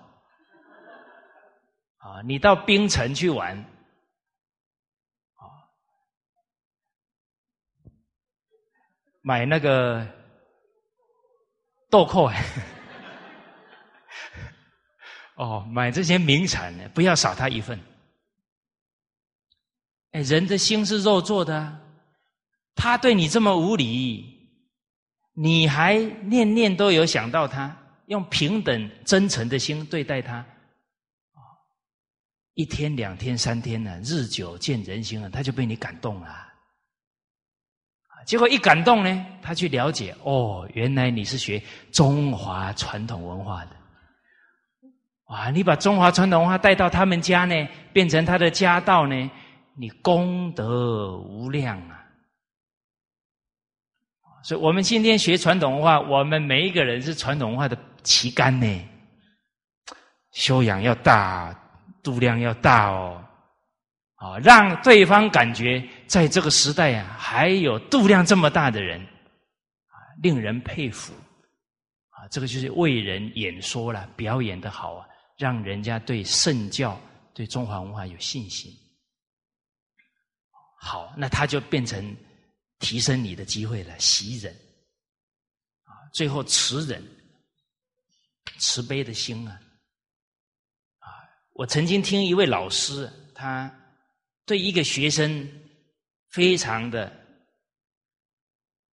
[1.99, 3.59] 啊，你到冰城去玩，
[5.35, 5.43] 啊，
[9.23, 10.07] 买那个
[11.97, 12.29] 豆蔻，
[15.37, 17.81] 哦，买这些名产呢，不要少他一份。
[20.13, 21.81] 哎，人的心是肉做的。
[22.75, 24.47] 他对你这么无礼，
[25.33, 27.75] 你还念念都有想到他，
[28.09, 30.45] 用平等真诚的心对待他，
[32.53, 36.46] 一天两天三天呢，日久见人心了，他就被你感动了。
[38.27, 41.63] 结果一感动呢，他去了解，哦，原来你是学
[41.93, 43.71] 中华传统文化的，
[45.29, 47.55] 哇，你把中华传统文化带到他们家呢，
[47.93, 49.31] 变成他的家道呢，
[49.77, 52.03] 你功德无量啊！
[54.43, 58.89] 所以，我们今天学传统文化，我们每一个人是传统文化的旗杆呢。
[60.33, 61.55] 修养要大，
[62.03, 63.25] 度量要大哦，
[64.17, 71.13] 啊，让对方感觉在这个时代啊，还有度量这么大的人，啊，令人佩服，
[72.11, 77.01] 啊，这个就是为人演说了，表演的好啊，让人家对圣教、
[77.35, 78.73] 对中华文化有信心。
[80.79, 82.17] 好，那他就变成。
[82.79, 84.53] 提升你的机会了，喜人
[85.85, 87.03] 啊，最后慈人，
[88.59, 89.59] 慈悲的心啊，
[90.99, 91.09] 啊！
[91.55, 93.75] 我曾经听一位老师，他
[94.45, 95.51] 对一个学生
[96.37, 97.11] 非常的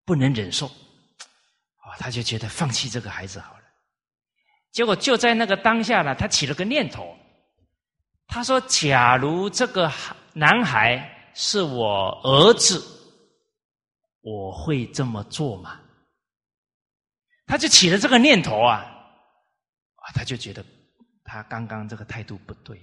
[0.04, 3.64] 不能忍受，啊，他就觉得放弃这个孩子好了。
[4.70, 7.18] 结果就在那个当下呢，他起了个念头，
[8.28, 9.90] 他说：“假如这个
[10.32, 12.80] 男孩是我儿子。”
[14.22, 15.80] 我会这么做吗？
[17.44, 18.86] 他就起了这个念头啊，
[19.96, 20.64] 啊，他就觉得
[21.24, 22.80] 他刚刚这个态度不对。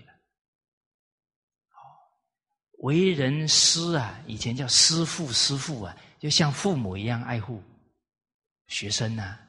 [2.79, 7.63] 为人师啊，以前叫师父，师父啊，就像父母一样爱护
[8.67, 9.39] 学生呐。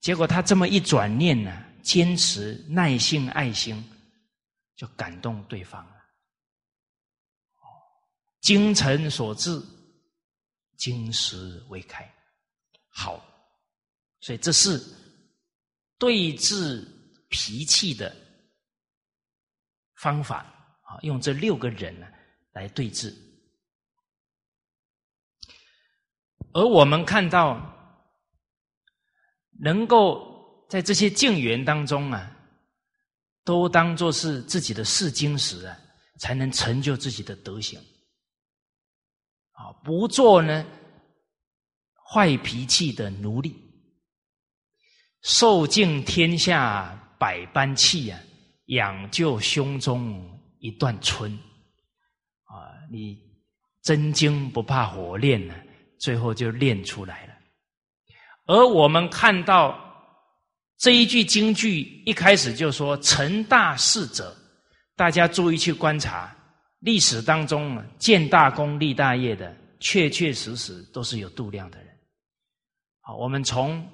[0.00, 3.82] 结果他这么一转念呢，坚持耐性爱心，
[4.76, 5.92] 就感动对方了。
[8.40, 9.60] 精诚所至。
[10.78, 12.06] 金石为开，
[12.86, 13.24] 好，
[14.20, 14.78] 所以这是
[15.96, 16.86] 对治
[17.30, 18.14] 脾气的
[19.94, 20.44] 方法
[20.86, 22.06] 啊，用这六个人呢
[22.52, 23.14] 来对峙。
[26.52, 27.60] 而我们看到，
[29.60, 32.34] 能够在这些境缘当中啊，
[33.44, 35.76] 都当做是自己的试金石啊，
[36.18, 37.78] 才能成就自己的德行。
[39.52, 40.64] 啊，不做呢
[42.12, 43.54] 坏脾气的奴隶，
[45.22, 48.20] 受尽天下百般气啊，
[48.66, 50.35] 养就胸中
[50.66, 51.32] 一段春。
[52.44, 53.18] 啊，你
[53.82, 55.54] 真经不怕火炼呢，
[55.98, 57.32] 最后就炼出来了。
[58.46, 59.76] 而我们看到
[60.78, 64.36] 这一句京剧一开始就说成大事者，
[64.94, 66.32] 大家注意去观察。
[66.80, 71.88] 历史当中建大功立大业的，确确实实都是有度量的人。
[73.00, 73.84] 好，我们从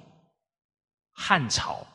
[1.11, 1.85] 汉朝，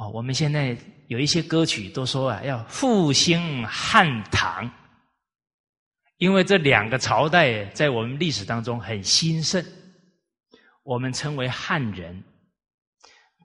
[0.00, 0.74] 哦，我们现在
[1.08, 4.68] 有一些歌曲都说啊，要复兴汉唐，
[6.16, 9.62] 因为这两个朝代在我们历史当中很兴盛，
[10.84, 12.24] 我们称为汉人，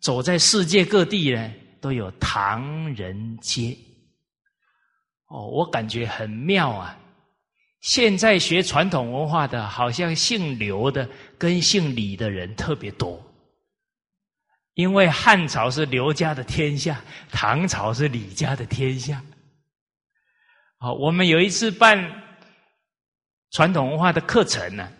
[0.01, 1.51] 走在世界各地呢，
[1.81, 3.77] 都有唐人街。
[5.27, 6.97] 哦，我感觉很妙啊！
[7.81, 13.21] 现在学传统文化的，好像姓刘的跟姓李的人特别多，
[14.75, 17.01] 因为汉朝是刘家的天下，
[17.31, 19.21] 唐朝是李家的天下。
[20.77, 21.97] 好，我们有一次办
[23.51, 24.91] 传统文化的课程呢，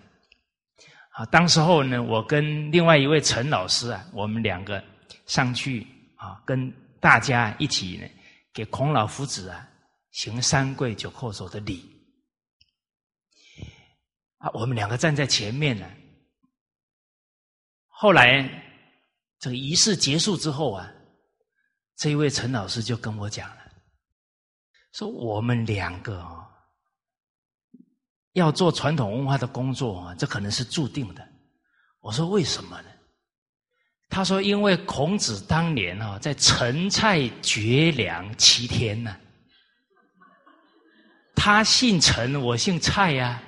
[1.11, 4.83] 啊，当时候呢，我跟另外一位陈老师啊，我们两个
[5.25, 8.07] 上去啊，跟大家一起呢，
[8.53, 9.69] 给孔老夫子啊。
[10.11, 11.85] 行三跪九叩首的礼
[14.37, 15.85] 啊，我们两个站在前面呢。
[17.87, 18.64] 后来
[19.45, 20.91] 这个仪式结束之后啊，
[21.97, 23.57] 这一位陈老师就跟我讲了，
[24.91, 26.49] 说我们两个啊
[28.33, 31.23] 要做传统文化的工作啊，这可能是注定的。
[31.99, 32.89] 我说为什么呢？
[34.09, 39.15] 他说因为孔子当年啊在陈蔡绝粮七天呢。
[41.35, 43.39] 他姓陈，我姓蔡呀。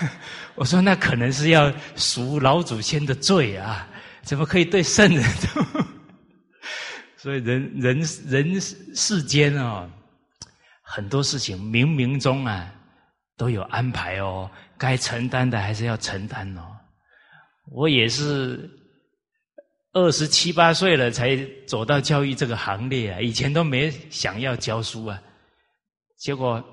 [0.54, 3.88] 我说那可能是要赎老祖先的罪啊，
[4.30, 5.24] 怎么可以对圣人？
[7.18, 9.90] 所以人人人世间哦，
[10.82, 12.72] 很多事情冥冥中啊
[13.36, 16.62] 都有安排哦，该承担的还是要承担哦。
[17.72, 18.70] 我也是
[19.94, 25.20] 二十七八岁了才走到教育这个行列啊，以前都没想要教书啊，
[26.18, 26.64] 结果。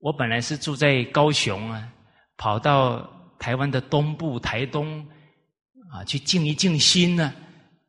[0.00, 1.88] 我本来是住在高雄啊，
[2.36, 3.08] 跑到
[3.38, 5.06] 台湾的东部台东
[5.96, 7.32] 啊去静一静心呢，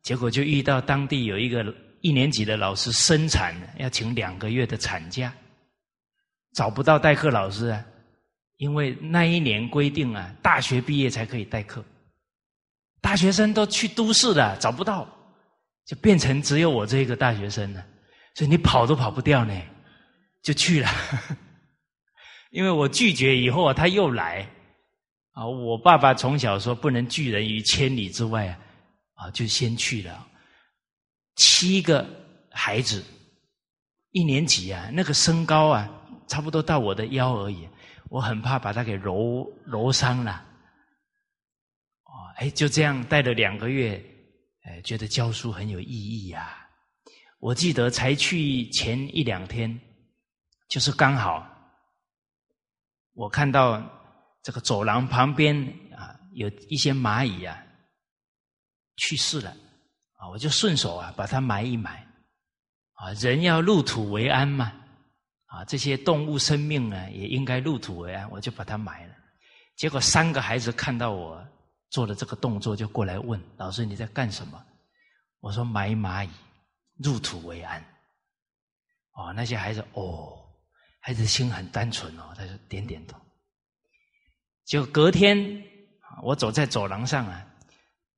[0.02, 5.32] 结果就遇到当地有一个一年级的老师生产，要请两个月的产假，
[6.54, 7.84] 找不到代课老师啊，
[8.56, 11.84] 因为那一年规定啊，大学毕业才可以代课，
[13.02, 15.06] 大学生都去都市了，找不到，
[15.84, 17.84] 就变成只有我这个大学生了，
[18.34, 19.54] 所以你跑都跑不掉呢，
[20.42, 20.88] 就去了。
[22.50, 24.48] 因为我拒绝以后啊，他又来
[25.38, 25.46] 啊。
[25.46, 28.58] 我爸爸从小说不能拒人于千里之外啊，
[29.14, 30.26] 啊，就先去了。
[31.36, 32.04] 七个
[32.50, 33.04] 孩子，
[34.10, 35.88] 一年级啊，那个身高啊，
[36.26, 37.68] 差不多到我的腰而已。
[38.10, 40.44] 我很怕把他给揉揉伤了。
[42.04, 44.02] 哦，哎，就这样带了两个月，
[44.64, 46.66] 哎，觉得教书很有意义呀。
[47.38, 49.80] 我记得才去前一两天，
[50.68, 51.46] 就是刚好。
[53.12, 53.80] 我看到
[54.48, 55.54] 这个走廊旁边
[55.94, 57.62] 啊，有一些蚂蚁啊
[58.96, 59.50] 去世了
[60.14, 62.02] 啊，我就顺手啊把它埋一埋
[62.94, 64.72] 啊，人要入土为安嘛
[65.48, 69.14] 啊，这些动物生命呢也应该入土为安，我就把它埋了。
[69.76, 71.46] 结果三个孩子看到我
[71.90, 74.64] 做了这个动作，就过来问老师你在干什么？
[75.40, 76.30] 我说埋蚂蚁，
[77.04, 77.84] 入土为安。
[79.12, 80.42] 哦，那些孩子哦。
[81.00, 83.18] 孩子心很单纯哦，他就点点头。
[84.68, 85.62] 就隔天，
[86.22, 87.42] 我走在走廊上啊，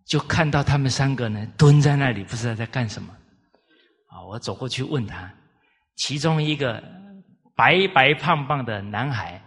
[0.05, 3.17] 就看到他们三个呢蹲在那里，不知道在干什么。
[4.09, 5.33] 啊，我走过去问他，
[5.95, 6.83] 其中一个
[7.55, 9.41] 白白胖胖的男孩，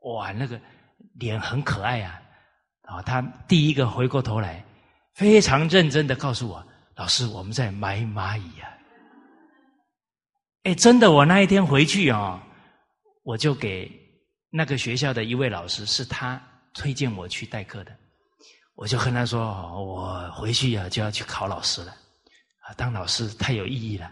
[0.00, 0.60] 哇，那个
[1.20, 2.20] 脸很可爱啊。
[2.82, 4.64] 啊，他第一个回过头来，
[5.14, 6.66] 非常认真的告诉我
[6.96, 8.66] ：“老师，我们在埋蚂蚁啊。”
[10.64, 12.42] 哎，真的，我那一天回去啊，
[13.22, 13.88] 我就给
[14.50, 16.40] 那个学校的一位老师，是他
[16.72, 17.96] 推荐我去代课的，
[18.74, 19.40] 我就跟他说
[19.82, 21.92] ：“我回去呀就要去考老师了，
[22.60, 24.06] 啊，当老师太有意义了。”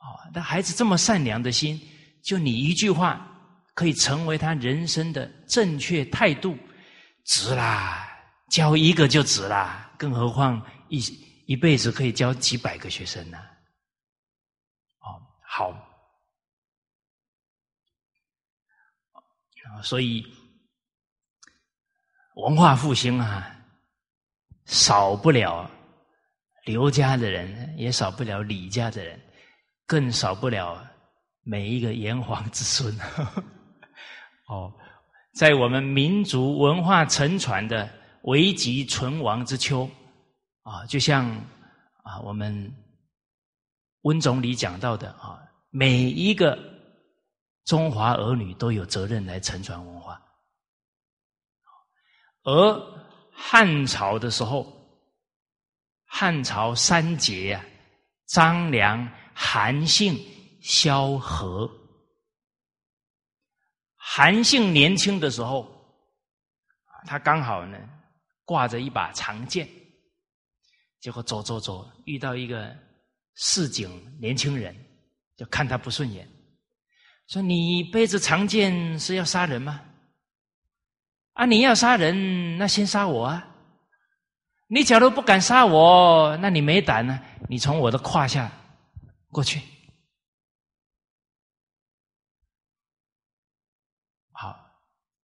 [0.00, 1.80] 哦，那孩子这么善良的心，
[2.22, 3.26] 就你一句话
[3.74, 6.56] 可以成为他人生的正确态度，
[7.24, 8.08] 值啦！
[8.50, 10.98] 教一个就值啦，更何况一
[11.46, 13.38] 一辈子可以教几百个学生呢？
[15.00, 15.87] 哦好，
[19.82, 20.26] 所以
[22.34, 23.56] 文化复兴啊，
[24.66, 25.70] 少不了
[26.64, 29.20] 刘家的人，也少不了李家的人，
[29.86, 30.84] 更少不了
[31.42, 32.96] 每一个炎黄子孙。
[34.48, 34.72] 哦，
[35.34, 37.88] 在我们民族文化沉船的
[38.22, 39.88] 危急存亡之秋
[40.62, 41.28] 啊，就像
[42.02, 42.72] 啊我们。
[44.02, 46.56] 温总理讲到的啊，每一个
[47.68, 50.18] 中华儿女都有责任来承传文化。
[52.44, 54.66] 而汉朝的时候，
[56.06, 57.62] 汉朝三杰啊，
[58.28, 60.18] 张良、韩信、
[60.62, 61.70] 萧何。
[63.96, 65.68] 韩信年轻的时候，
[67.06, 67.78] 他刚好呢
[68.46, 69.68] 挂着一把长剑，
[71.00, 72.74] 结果走走走，遇到一个。
[73.40, 74.74] 市井年轻人
[75.36, 76.28] 就看他不顺眼，
[77.28, 79.82] 说：“你背着长剑是要杀人吗？
[81.34, 83.46] 啊，你要杀人，那先杀我啊！
[84.66, 87.22] 你假如不敢杀我，那你没胆呢？
[87.48, 88.50] 你从我的胯下
[89.30, 89.60] 过去。
[94.32, 94.58] 好，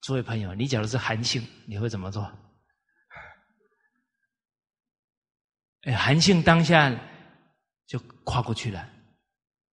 [0.02, 2.30] 诸位朋友，你假如是韩信，你会怎么做？
[5.82, 6.94] 哎，韩信当下。”
[7.86, 8.88] 就跨过去了，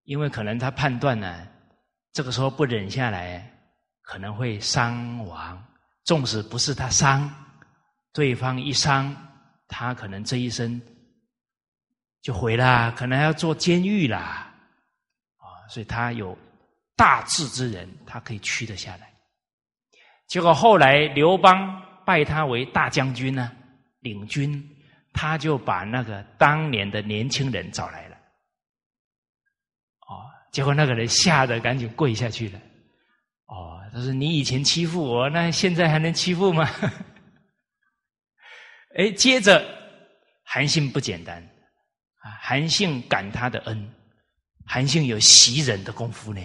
[0.04, 1.48] 因为可能他判断呢，
[2.12, 3.52] 这个时候不忍下来，
[4.02, 5.66] 可能会伤亡。
[6.04, 7.30] 纵使不是他伤，
[8.14, 9.16] 对方一伤，
[9.68, 10.82] 他可能这一生
[12.22, 14.52] 就毁了，可能要坐监狱啦。
[15.38, 16.38] 啊，所以他有
[16.96, 19.14] 大智之人，他可以屈得下来。
[20.28, 23.52] 结果后来刘邦拜他为大将军呢，
[24.00, 24.76] 领军。
[25.12, 28.09] 他就把那个当年的年轻人找来了，
[30.52, 32.60] 结果那个人吓得赶紧跪下去了，
[33.46, 36.70] 哦，他说：“你以前欺负我，那现在还能欺负吗？”
[38.98, 39.64] 哎，接着
[40.44, 41.42] 韩信不简单
[42.22, 43.94] 啊，韩信感他的恩，
[44.66, 46.42] 韩信有袭人的功夫呢，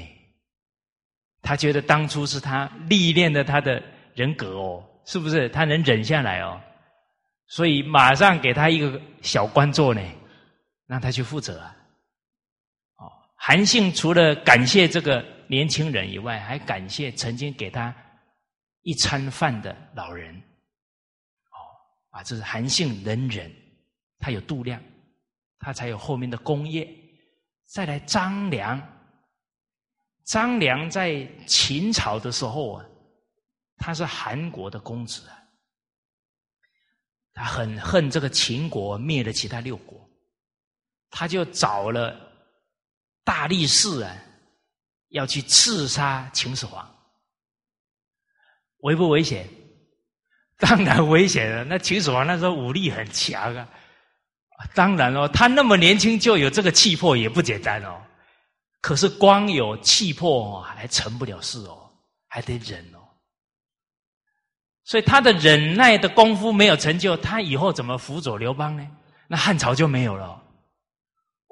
[1.41, 3.83] 他觉得当初是他历练了他的
[4.15, 5.49] 人格哦，是不是？
[5.49, 6.61] 他能忍下来哦。
[7.47, 10.01] 所以马上给他一个小官做呢，
[10.87, 11.77] 让他去负责啊。
[13.47, 17.95] 韩信除了感谢这个年轻人以外，还感谢曾经给他
[18.81, 21.59] 一餐饭的老人，哦，
[22.09, 23.55] 啊，这是韩信能忍，
[24.19, 24.83] 他有度量，
[25.59, 26.89] 他才有后面的功业。
[27.67, 28.81] 再来张良，
[30.25, 32.87] 张良在秦朝的时候啊，
[33.77, 35.37] 他是韩国的公子啊，
[37.35, 40.09] 他很恨这个秦国灭了其他六国，
[41.11, 42.19] 他就找了
[43.25, 44.17] 大力士啊，
[45.09, 46.89] 要去刺杀秦始皇。
[48.81, 49.49] 危不危险？
[50.59, 51.65] 当然危险了。
[51.65, 53.67] 那秦始皇那时候武力很强啊，
[54.75, 58.01] 当然哦，他那么年轻就有这个气魄也不简单哦。
[58.81, 61.91] 可是光有气魄还成不了事哦，
[62.29, 62.99] 还得忍哦。
[64.85, 68.87] 所以他的忍耐的功夫没有成就，他以后怎么辅佐刘邦呢？
[69.27, 70.44] 那汉朝就没有了。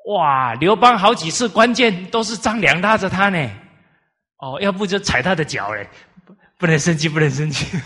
[0.07, 3.39] 哇，刘邦好几次关键都是张良拉着他呢。
[4.39, 5.89] 哦，要不就踩他的脚嘞。
[6.25, 7.79] 不不能生气，不能生气。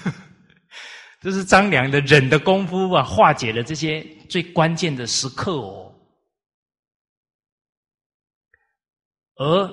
[1.21, 5.95] 这是张良的忍的功夫啊，化解了这些最关键的时刻哦。
[9.37, 9.71] 而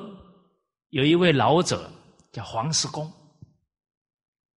[0.90, 1.90] 有一位老者
[2.32, 3.12] 叫黄石公，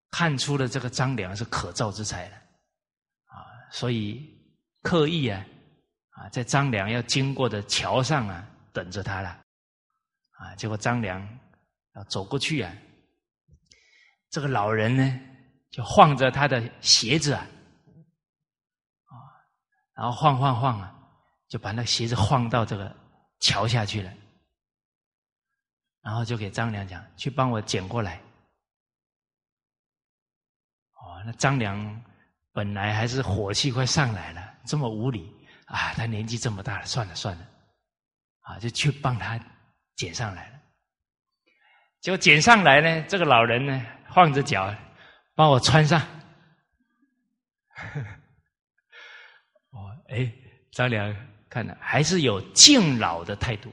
[0.09, 2.35] 看出了这个张良是可造之才了
[3.25, 4.23] 啊，所以
[4.81, 5.45] 刻意啊
[6.15, 9.29] 啊，在张良要经过的桥上啊等着他了
[10.31, 10.55] 啊。
[10.55, 11.21] 结果张良
[11.95, 12.73] 要走过去啊。
[14.29, 15.19] 这个老人呢，
[15.71, 17.47] 就晃着他的鞋子啊，
[19.05, 19.15] 啊，
[19.93, 20.93] 然后晃晃晃啊，
[21.47, 22.93] 就把那鞋子晃到这个
[23.39, 24.13] 桥下去了，
[26.01, 28.21] 然后就给张良讲：“去帮我捡过来。”
[30.95, 32.03] 哦，那张良
[32.51, 35.34] 本来还是火气快上来了，这么无礼
[35.65, 35.93] 啊！
[35.93, 37.47] 他年纪这么大了，算了算了，
[38.41, 39.39] 啊，就去帮他
[39.95, 40.59] 捡上来了。
[42.01, 43.85] 结果捡上来呢，这个老人呢。
[44.07, 44.73] 晃着脚，
[45.35, 45.99] 帮我穿上。
[49.71, 50.31] 哦，哎，
[50.71, 51.13] 张良
[51.49, 53.69] 看了，还是有敬老的态度。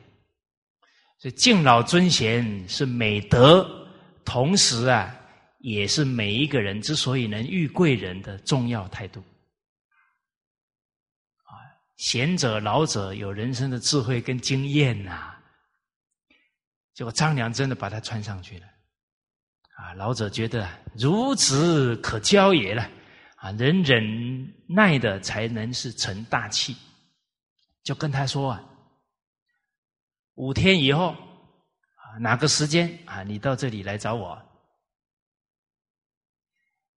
[1.20, 3.86] 所以敬老尊贤是美德，
[4.24, 5.14] 同时啊，
[5.60, 9.22] 也是每一个人之所以能遇贵人的重要态度。
[11.96, 15.36] 贤者老者有人生的智慧跟经验呐。
[16.94, 18.66] 结果张良真的把他穿上去了。
[19.76, 22.88] 啊，老者觉得孺子可教也了，
[23.36, 26.76] 啊，能忍耐的才能是成大器，
[27.82, 28.62] 就跟他说啊，
[30.34, 34.40] 五天以后啊，哪个时间啊，你到这里来找我。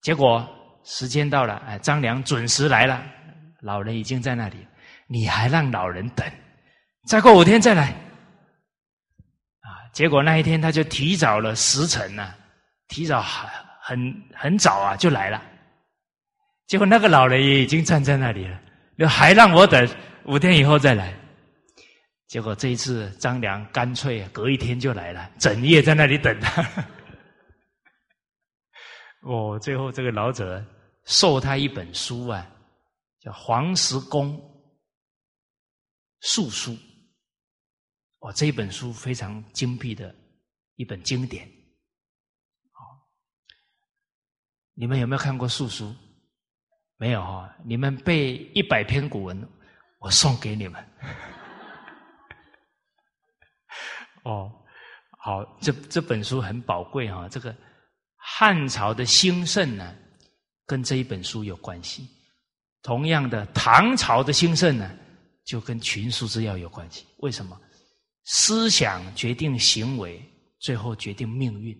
[0.02, 0.46] 结果
[0.82, 3.02] 时间到了，哎，张良准时来了，
[3.60, 4.66] 老人已经在那里，
[5.08, 6.26] 你还让老人等，
[7.06, 7.90] 再过五天再来。
[9.60, 12.34] 啊，结果那一天他就提早了时辰呢。
[12.88, 13.50] 提早很
[13.80, 15.42] 很很早啊，就来了。
[16.66, 18.60] 结果那个老人也已经站在那里了，
[18.98, 19.88] 就还让我等
[20.26, 21.12] 五天以后再来。
[22.26, 26.62] 结果这一次张良干脆隔一天就来了，整夜在那里等他。
[29.22, 30.62] 哦，最后这个老者
[31.06, 32.46] 授他一本书啊，
[33.20, 34.38] 叫《黄石公
[36.24, 36.72] 述书》。
[38.20, 40.14] 哦，这一本书非常精辟的
[40.76, 41.50] 一本经典。
[44.76, 45.94] 你们有没有看过素书？
[46.96, 47.54] 没有哈？
[47.64, 49.48] 你们背一百篇古文，
[50.00, 50.84] 我送给你们。
[54.24, 54.50] 哦，
[55.18, 57.28] 好，这这本书很宝贵哈。
[57.28, 57.54] 这个
[58.16, 59.94] 汉朝的兴盛呢，
[60.66, 62.08] 跟这一本书有关系。
[62.82, 64.90] 同样的，唐朝的兴盛呢，
[65.44, 67.06] 就跟群书之要有关系。
[67.18, 67.60] 为什么？
[68.24, 70.22] 思想决定行为，
[70.58, 71.76] 最后决定命运。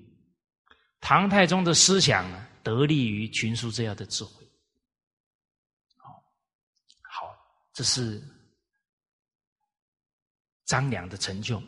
[1.01, 2.47] 唐太宗的思想呢？
[2.63, 4.43] 得力于群书之要的智慧，
[5.99, 6.15] 好，
[7.03, 7.37] 好，
[7.75, 8.23] 这是
[10.65, 11.59] 张良的成就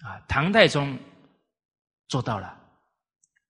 [0.00, 0.18] 啊！
[0.26, 0.98] 唐太宗
[2.08, 2.60] 做到了，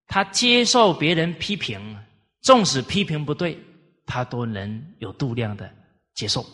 [0.06, 1.98] 他接受别人批评，
[2.42, 3.58] 纵使批评不对，
[4.04, 5.74] 他都能有度量的
[6.12, 6.44] 接受。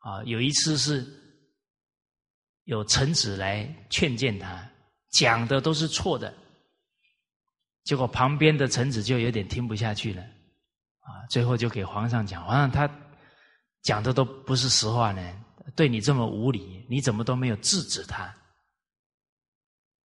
[0.00, 1.06] 啊，有一次是
[2.64, 4.68] 有臣子来劝谏他，
[5.10, 6.34] 讲的都是错的。
[7.84, 10.22] 结果旁边的臣子就有点听不下去了，
[11.00, 12.88] 啊，最后就给皇上讲，皇上他
[13.82, 15.44] 讲的都不是实话呢，
[15.74, 18.24] 对你这么无礼，你怎么都没有制止他？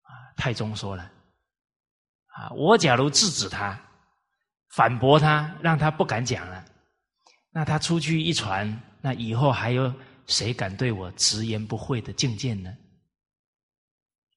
[0.02, 1.12] 啊，太宗说了，
[2.28, 3.80] 啊，我假如制止他，
[4.70, 6.66] 反驳他，让他不敢讲了，
[7.52, 9.94] 那他出去一传，那以后还有
[10.26, 12.72] 谁敢对我直言不讳的进谏呢？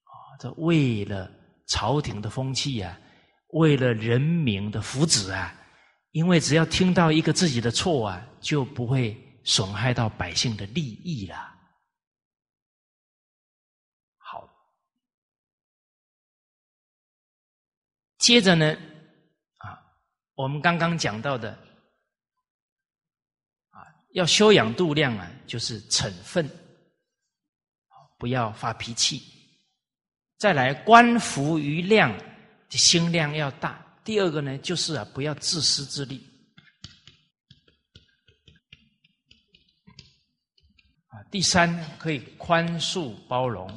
[0.03, 1.27] 啊，这为了
[1.65, 2.95] 朝廷的风气呀。
[3.53, 5.59] 为了人民的福祉啊，
[6.11, 11.35] 因为只要听到一个自己的错啊，就不会损害到百姓的利益了。
[14.19, 14.47] 好，
[18.19, 18.71] 接着呢，
[19.57, 19.81] 啊，
[20.35, 21.57] 我们刚刚讲到的，
[24.11, 26.49] 要修养度量啊，就是惩愤，
[28.17, 29.21] 不要发脾气，
[30.37, 32.13] 再来观福于量。
[32.71, 33.83] 心量要大。
[34.03, 36.23] 第二个呢，就是啊，不要自私自利。
[41.07, 43.75] 啊，第三可以宽恕包容。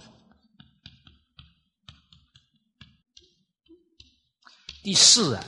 [4.83, 5.45] 第四啊，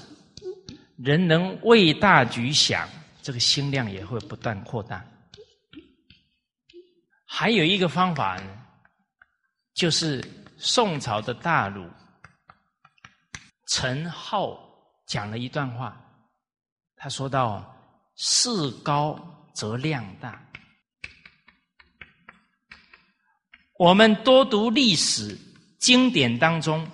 [0.97, 2.89] 人能为大局想，
[3.25, 5.03] 这个心量也会不断扩大。
[7.25, 8.67] 还有一个方法呢，
[9.73, 10.23] 就是
[10.59, 11.89] 宋朝的大儒。
[13.67, 14.61] 陈浩
[15.07, 15.99] 讲了一段话，
[16.97, 17.75] 他说到
[18.15, 19.19] ：“事高
[19.55, 20.47] 则量大。”
[23.79, 25.35] 我们多读历史
[25.79, 26.87] 经典当中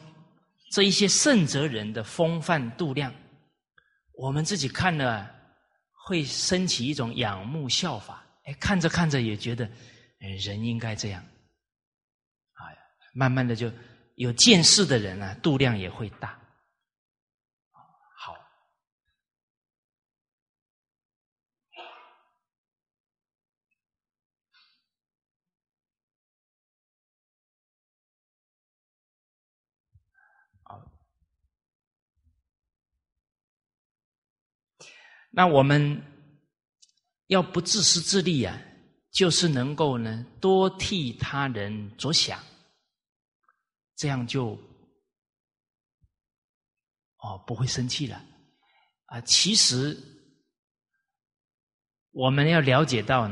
[0.71, 3.13] 这一些圣哲人的风范度量，
[4.13, 5.29] 我们自己看了
[6.05, 8.25] 会升起一种仰慕效法。
[8.45, 9.71] 哎，看着看着也觉得，
[10.19, 11.23] 人应该这样。
[12.55, 12.77] 哎，
[13.13, 13.71] 慢慢的就
[14.15, 16.40] 有见识的人啊，度量也会大。
[35.31, 36.03] 那我们
[37.29, 38.61] 要不自私自利啊，
[39.13, 42.43] 就是能够呢多替他人着想，
[43.95, 44.59] 这样就
[47.19, 48.21] 哦不会生气了
[49.07, 49.21] 啊。
[49.21, 49.97] 其实
[52.11, 53.31] 我们要了解到，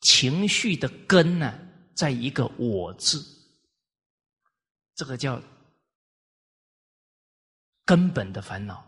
[0.00, 1.56] 情绪的根呢，
[1.94, 3.24] 在一个“我”字，
[4.96, 5.40] 这个叫
[7.84, 8.87] 根本的烦恼。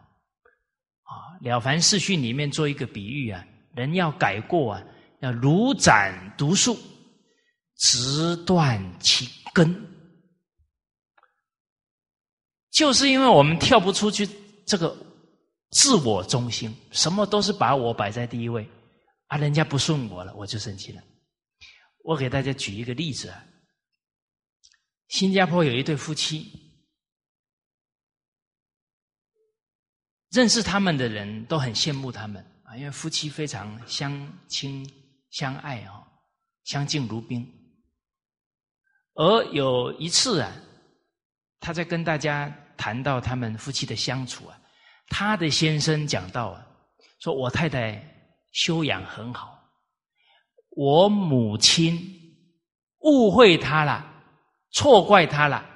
[1.10, 4.84] 啊，《了凡四训》里面做一个比喻啊，人要改过啊，
[5.20, 6.78] 要如斩毒树，
[7.76, 9.74] 直断其根。
[12.70, 14.28] 就是因为我们跳不出去
[14.64, 14.96] 这个
[15.70, 18.64] 自我中心，什么都是把我摆在第一位，
[19.26, 21.02] 啊，人家不顺我了，我就生气了。
[22.04, 23.44] 我给大家举一个例子啊，
[25.08, 26.69] 新加坡有一对夫妻。
[30.30, 34.88] 认识他们的人都很羡慕他们啊，因为夫妻非常相亲
[35.30, 36.02] 相爱啊，
[36.64, 37.46] 相敬如宾。
[39.14, 40.52] 而有一次啊，
[41.58, 44.56] 他在跟大家谈到他们夫妻的相处啊，
[45.08, 46.64] 他的先生讲到啊，
[47.18, 48.00] 说我太太
[48.52, 49.60] 修养很好，
[50.70, 51.98] 我母亲
[53.00, 54.06] 误会他了，
[54.70, 55.68] 错怪他了，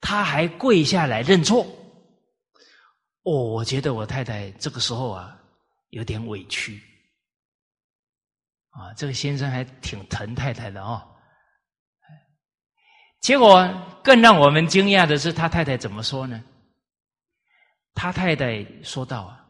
[0.00, 1.66] 他还跪下来认错。
[3.26, 5.36] 哦，我觉得我太太这个时候啊，
[5.90, 6.80] 有点委屈，
[8.70, 11.02] 啊，这个先生还挺疼太太的哦。
[13.20, 13.68] 结果
[14.04, 16.40] 更让我们惊讶的是，他太太怎么说呢？
[17.94, 19.44] 他太太说道：“啊，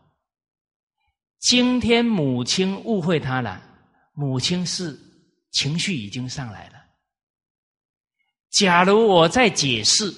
[1.41, 3.61] 今天母亲误会他了，
[4.15, 4.99] 母亲是
[5.51, 6.83] 情绪已经上来了。
[8.49, 10.11] 假如我再解释，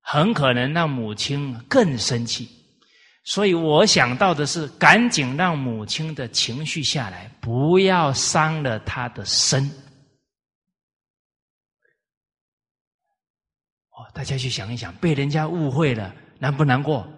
[0.00, 2.50] 很可能让母亲更生气。”
[3.24, 9.64] 所以我想到的是，赶紧让母亲的情绪下来，不要伤了她的身。
[13.90, 17.08] 哦，大家去想一想，被人家误会了，难不难过？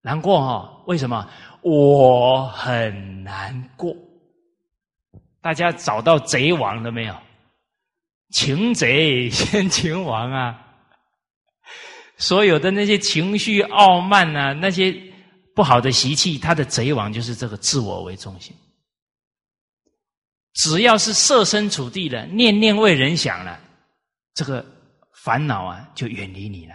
[0.00, 0.82] 难过哈？
[0.86, 1.30] 为什么？
[1.60, 3.94] 我很难过。
[5.42, 7.14] 大家找到贼王了没有？
[8.30, 10.69] 擒贼先擒王啊！
[12.20, 14.94] 所有的那些情绪傲慢呐，那些
[15.54, 18.54] 不好的习气，他的贼王就是这个自我为中心。
[20.52, 23.58] 只要是设身处地的，念念为人想了，
[24.34, 24.64] 这个
[25.24, 26.74] 烦恼啊就远离你了。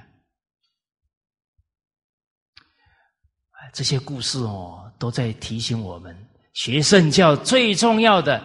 [3.72, 6.16] 这些故事哦，都在提醒我们，
[6.54, 8.42] 学圣教最重要的，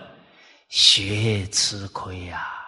[0.68, 2.40] 学吃亏呀。
[2.40, 2.59] 啊！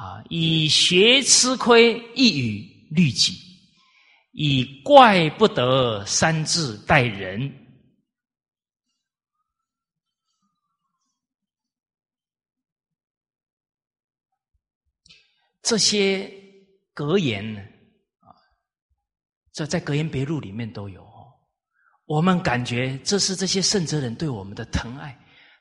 [0.00, 3.34] 啊以学吃亏一语律己，
[4.32, 7.54] 以怪不得三字待人。
[15.60, 16.32] 这些
[16.94, 17.60] 格言呢，
[18.20, 18.32] 啊，
[19.52, 21.06] 这在格言别录里面都有。
[22.06, 25.16] 我们感觉这是这些圣哲人对我们的疼爱，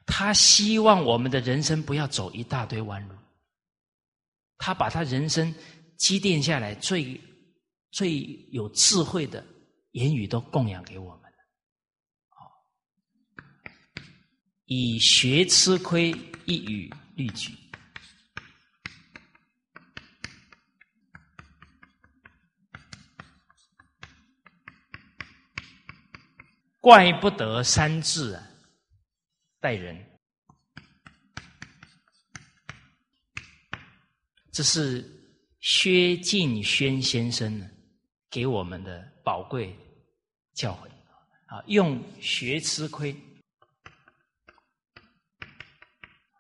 [0.06, 3.19] 他希望我们的人生不要走一大堆弯路，
[4.60, 5.52] 他把他人生
[5.98, 7.20] 积淀下来最
[7.90, 8.22] 最
[8.52, 9.44] 有智慧的
[9.94, 11.30] 言语都供养给我们
[14.66, 16.12] 以学吃亏，
[16.46, 17.58] 一语律己。
[26.80, 28.48] 怪不得三字啊，
[29.60, 30.09] 待人，
[34.52, 35.04] 这是
[35.60, 37.70] 薛敬轩先生呢
[38.30, 39.76] 给我们的宝贵
[40.54, 40.88] 教诲
[41.48, 43.16] 啊，用学吃亏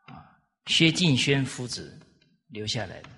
[0.05, 1.99] 啊，薛敬轩夫子
[2.47, 3.09] 留下来的。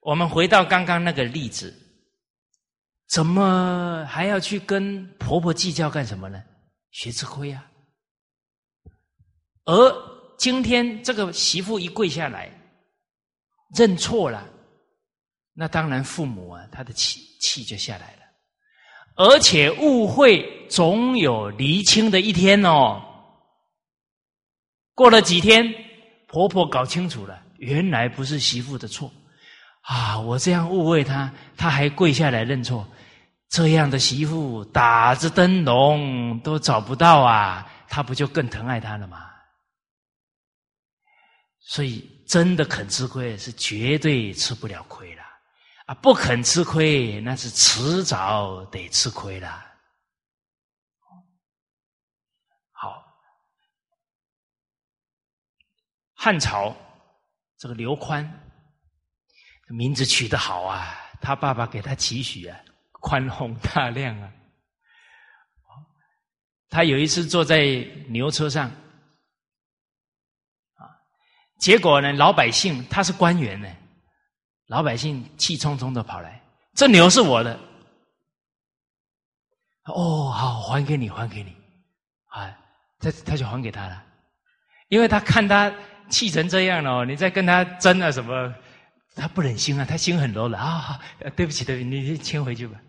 [0.00, 1.86] 我们回到刚刚那个例子。
[3.12, 6.40] 怎么还要去跟婆婆计较干什么呢？
[6.92, 7.68] 学吃亏啊！
[9.64, 10.09] 而
[10.40, 12.50] 今天这个媳妇一跪下来
[13.76, 14.48] 认错了，
[15.52, 18.20] 那当然父母啊，他的气气就下来了。
[19.16, 23.02] 而且误会总有厘清的一天哦。
[24.94, 25.74] 过了几天，
[26.26, 29.12] 婆婆搞清楚了，原来不是媳妇的错
[29.82, 30.18] 啊！
[30.18, 32.88] 我这样误会她，她还跪下来认错。
[33.50, 39.26] 这样的媳妇打着灯笼都找不到啊，她不就更疼爱她了吗？
[41.70, 45.22] 所以真的肯吃亏是绝对吃不了亏了
[45.86, 45.94] 啊！
[45.94, 49.64] 不肯吃亏那是迟早得吃亏了。
[52.72, 53.04] 好，
[56.12, 56.74] 汉朝
[57.56, 58.28] 这个刘宽
[59.68, 62.60] 名字取得好啊，他爸爸给他起许啊。
[62.94, 64.32] 宽宏大量啊！
[66.68, 67.76] 他有一次坐在
[68.08, 68.68] 牛车上，
[71.60, 73.68] 结果呢，老百姓他是官员呢，
[74.66, 76.42] 老百姓气冲冲的跑来，
[76.74, 77.60] 这牛是我的，
[79.84, 81.54] 哦，好，还给你，还给你，
[82.28, 82.50] 啊，
[82.98, 84.02] 他他就还给他了，
[84.88, 85.70] 因为他看他
[86.08, 88.54] 气成这样了，你再跟他争啊什么，
[89.14, 90.98] 他不忍心啊，他心很柔的啊，
[91.36, 92.80] 对不起，对不起，你牵回去吧。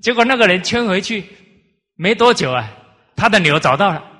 [0.00, 1.26] 结果那个人牵回去
[1.96, 2.70] 没多久啊，
[3.16, 4.12] 他的牛找到了。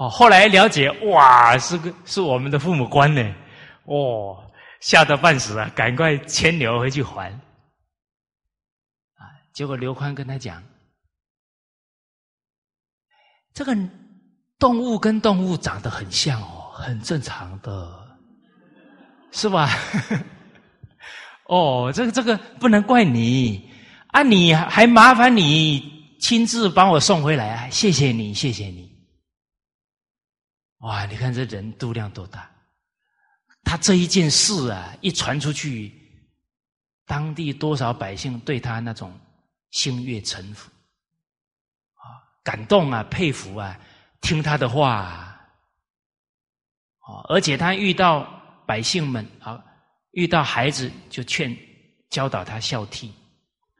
[0.00, 3.22] 哦，后来了解，哇，是个是我们的父母官呢，
[3.84, 4.42] 哦，
[4.80, 7.30] 吓得半死啊，赶快牵牛回去还。
[9.18, 10.62] 啊，结果刘宽跟他讲，
[13.52, 13.76] 这个
[14.58, 18.18] 动物跟动物长得很像哦，很正常的，
[19.32, 19.68] 是吧？
[21.44, 23.68] 哦，这个这个不能怪你。
[24.12, 24.22] 啊！
[24.24, 27.68] 你还麻烦你亲自帮我送回来啊！
[27.70, 28.89] 谢谢你，谢谢你。
[30.80, 31.06] 哇！
[31.06, 32.50] 你看这人度量多大？
[33.64, 35.92] 他这一件事啊，一传出去，
[37.06, 39.18] 当地多少百姓对他那种
[39.70, 40.70] 心悦诚服
[41.94, 42.04] 啊，
[42.42, 43.78] 感动啊，佩服啊，
[44.20, 45.26] 听他的话啊。
[47.28, 48.24] 而且他遇到
[48.66, 49.62] 百姓们啊，
[50.12, 51.56] 遇到孩子就劝
[52.08, 53.10] 教导他孝悌。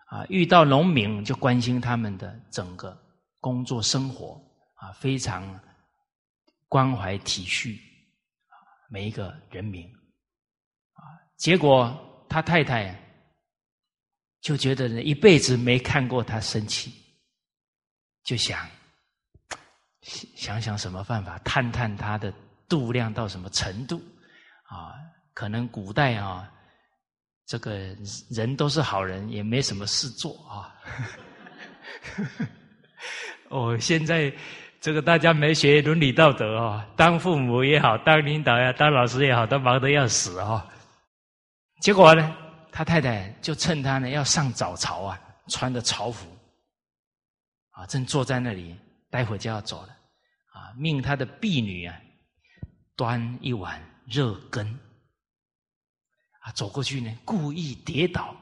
[0.06, 3.00] 啊，遇到农民就关心他们的整个
[3.38, 4.42] 工作生活，
[4.74, 5.48] 啊，非常
[6.70, 7.76] 关怀体恤
[8.88, 9.84] 每一个人民，
[10.92, 11.02] 啊，
[11.36, 12.96] 结果他太太
[14.40, 16.92] 就觉得一辈子没看过他生气，
[18.22, 18.68] 就想
[20.36, 22.32] 想想什么办法探探他的
[22.68, 24.00] 度量到什么程度，
[24.62, 24.94] 啊，
[25.34, 26.50] 可能古代啊。
[27.46, 27.96] 这个
[28.30, 30.72] 人都是好人，也没什么事做啊。
[33.50, 34.32] 哦，现在
[34.80, 40.66] 这个大家没学伦理道德啊，当父母也好，当领导呀，当老师也好，都忙得要死啊。
[41.82, 42.34] 结果呢，
[42.72, 46.26] 他太太就趁他呢要上早朝啊，穿的朝服
[47.72, 48.74] 啊，正坐在那里，
[49.10, 49.88] 待会就要走了
[50.54, 51.94] 啊，命他的婢女啊
[52.96, 54.66] 端一碗热羹。
[56.40, 58.34] 啊，走过去呢，故意跌倒，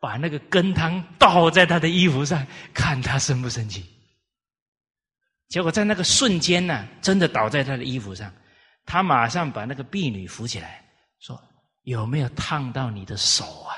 [0.00, 2.44] 把那个羹汤倒在他的衣服上，
[2.74, 3.88] 看他生不生气。
[5.50, 8.32] 结果在那个瞬间呢，真的倒在他的衣服上，
[8.86, 10.82] 他马上把那个婢女扶起来，
[11.18, 11.38] 说
[11.82, 13.74] ：“有没有烫到你的手啊？”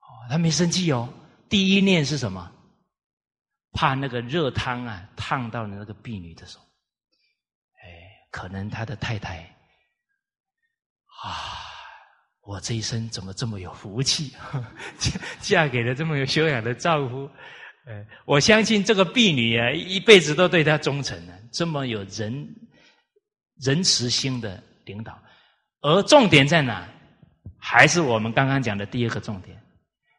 [0.00, 1.12] 哦，他没生气哦。
[1.48, 2.50] 第一念是什么？
[3.72, 6.60] 怕那个热汤啊烫到了那个婢女的手。
[7.82, 7.88] 哎，
[8.30, 9.38] 可能他的太太。
[11.24, 11.58] 啊，
[12.42, 14.32] 我这一生怎么这么有福气，
[15.00, 17.28] 嫁嫁给了这么有修养的丈夫。
[17.86, 22.54] 呃，我相信这个婢女啊，一辈子都对他忠诚的，这么有仁
[23.56, 25.18] 仁慈心的领导。
[25.80, 26.88] 而重点在哪？
[27.58, 29.58] 还是我们刚刚讲的第二个重点，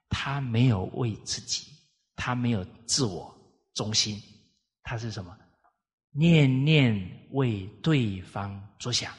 [0.09, 1.71] 他没有为自己，
[2.15, 3.35] 他没有自我
[3.73, 4.21] 中心，
[4.83, 5.35] 他是什么？
[6.11, 6.95] 念念
[7.31, 9.11] 为对方着想，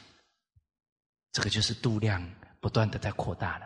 [1.31, 2.25] 这个就是度量
[2.59, 3.65] 不断的在扩大了。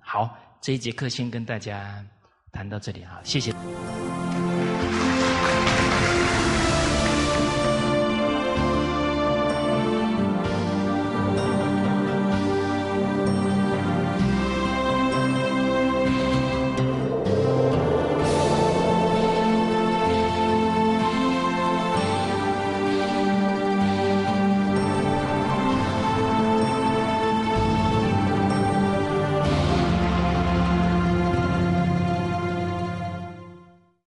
[0.00, 2.04] 好，这一节课先跟大家
[2.54, 3.52] 谈到这里啊，谢谢。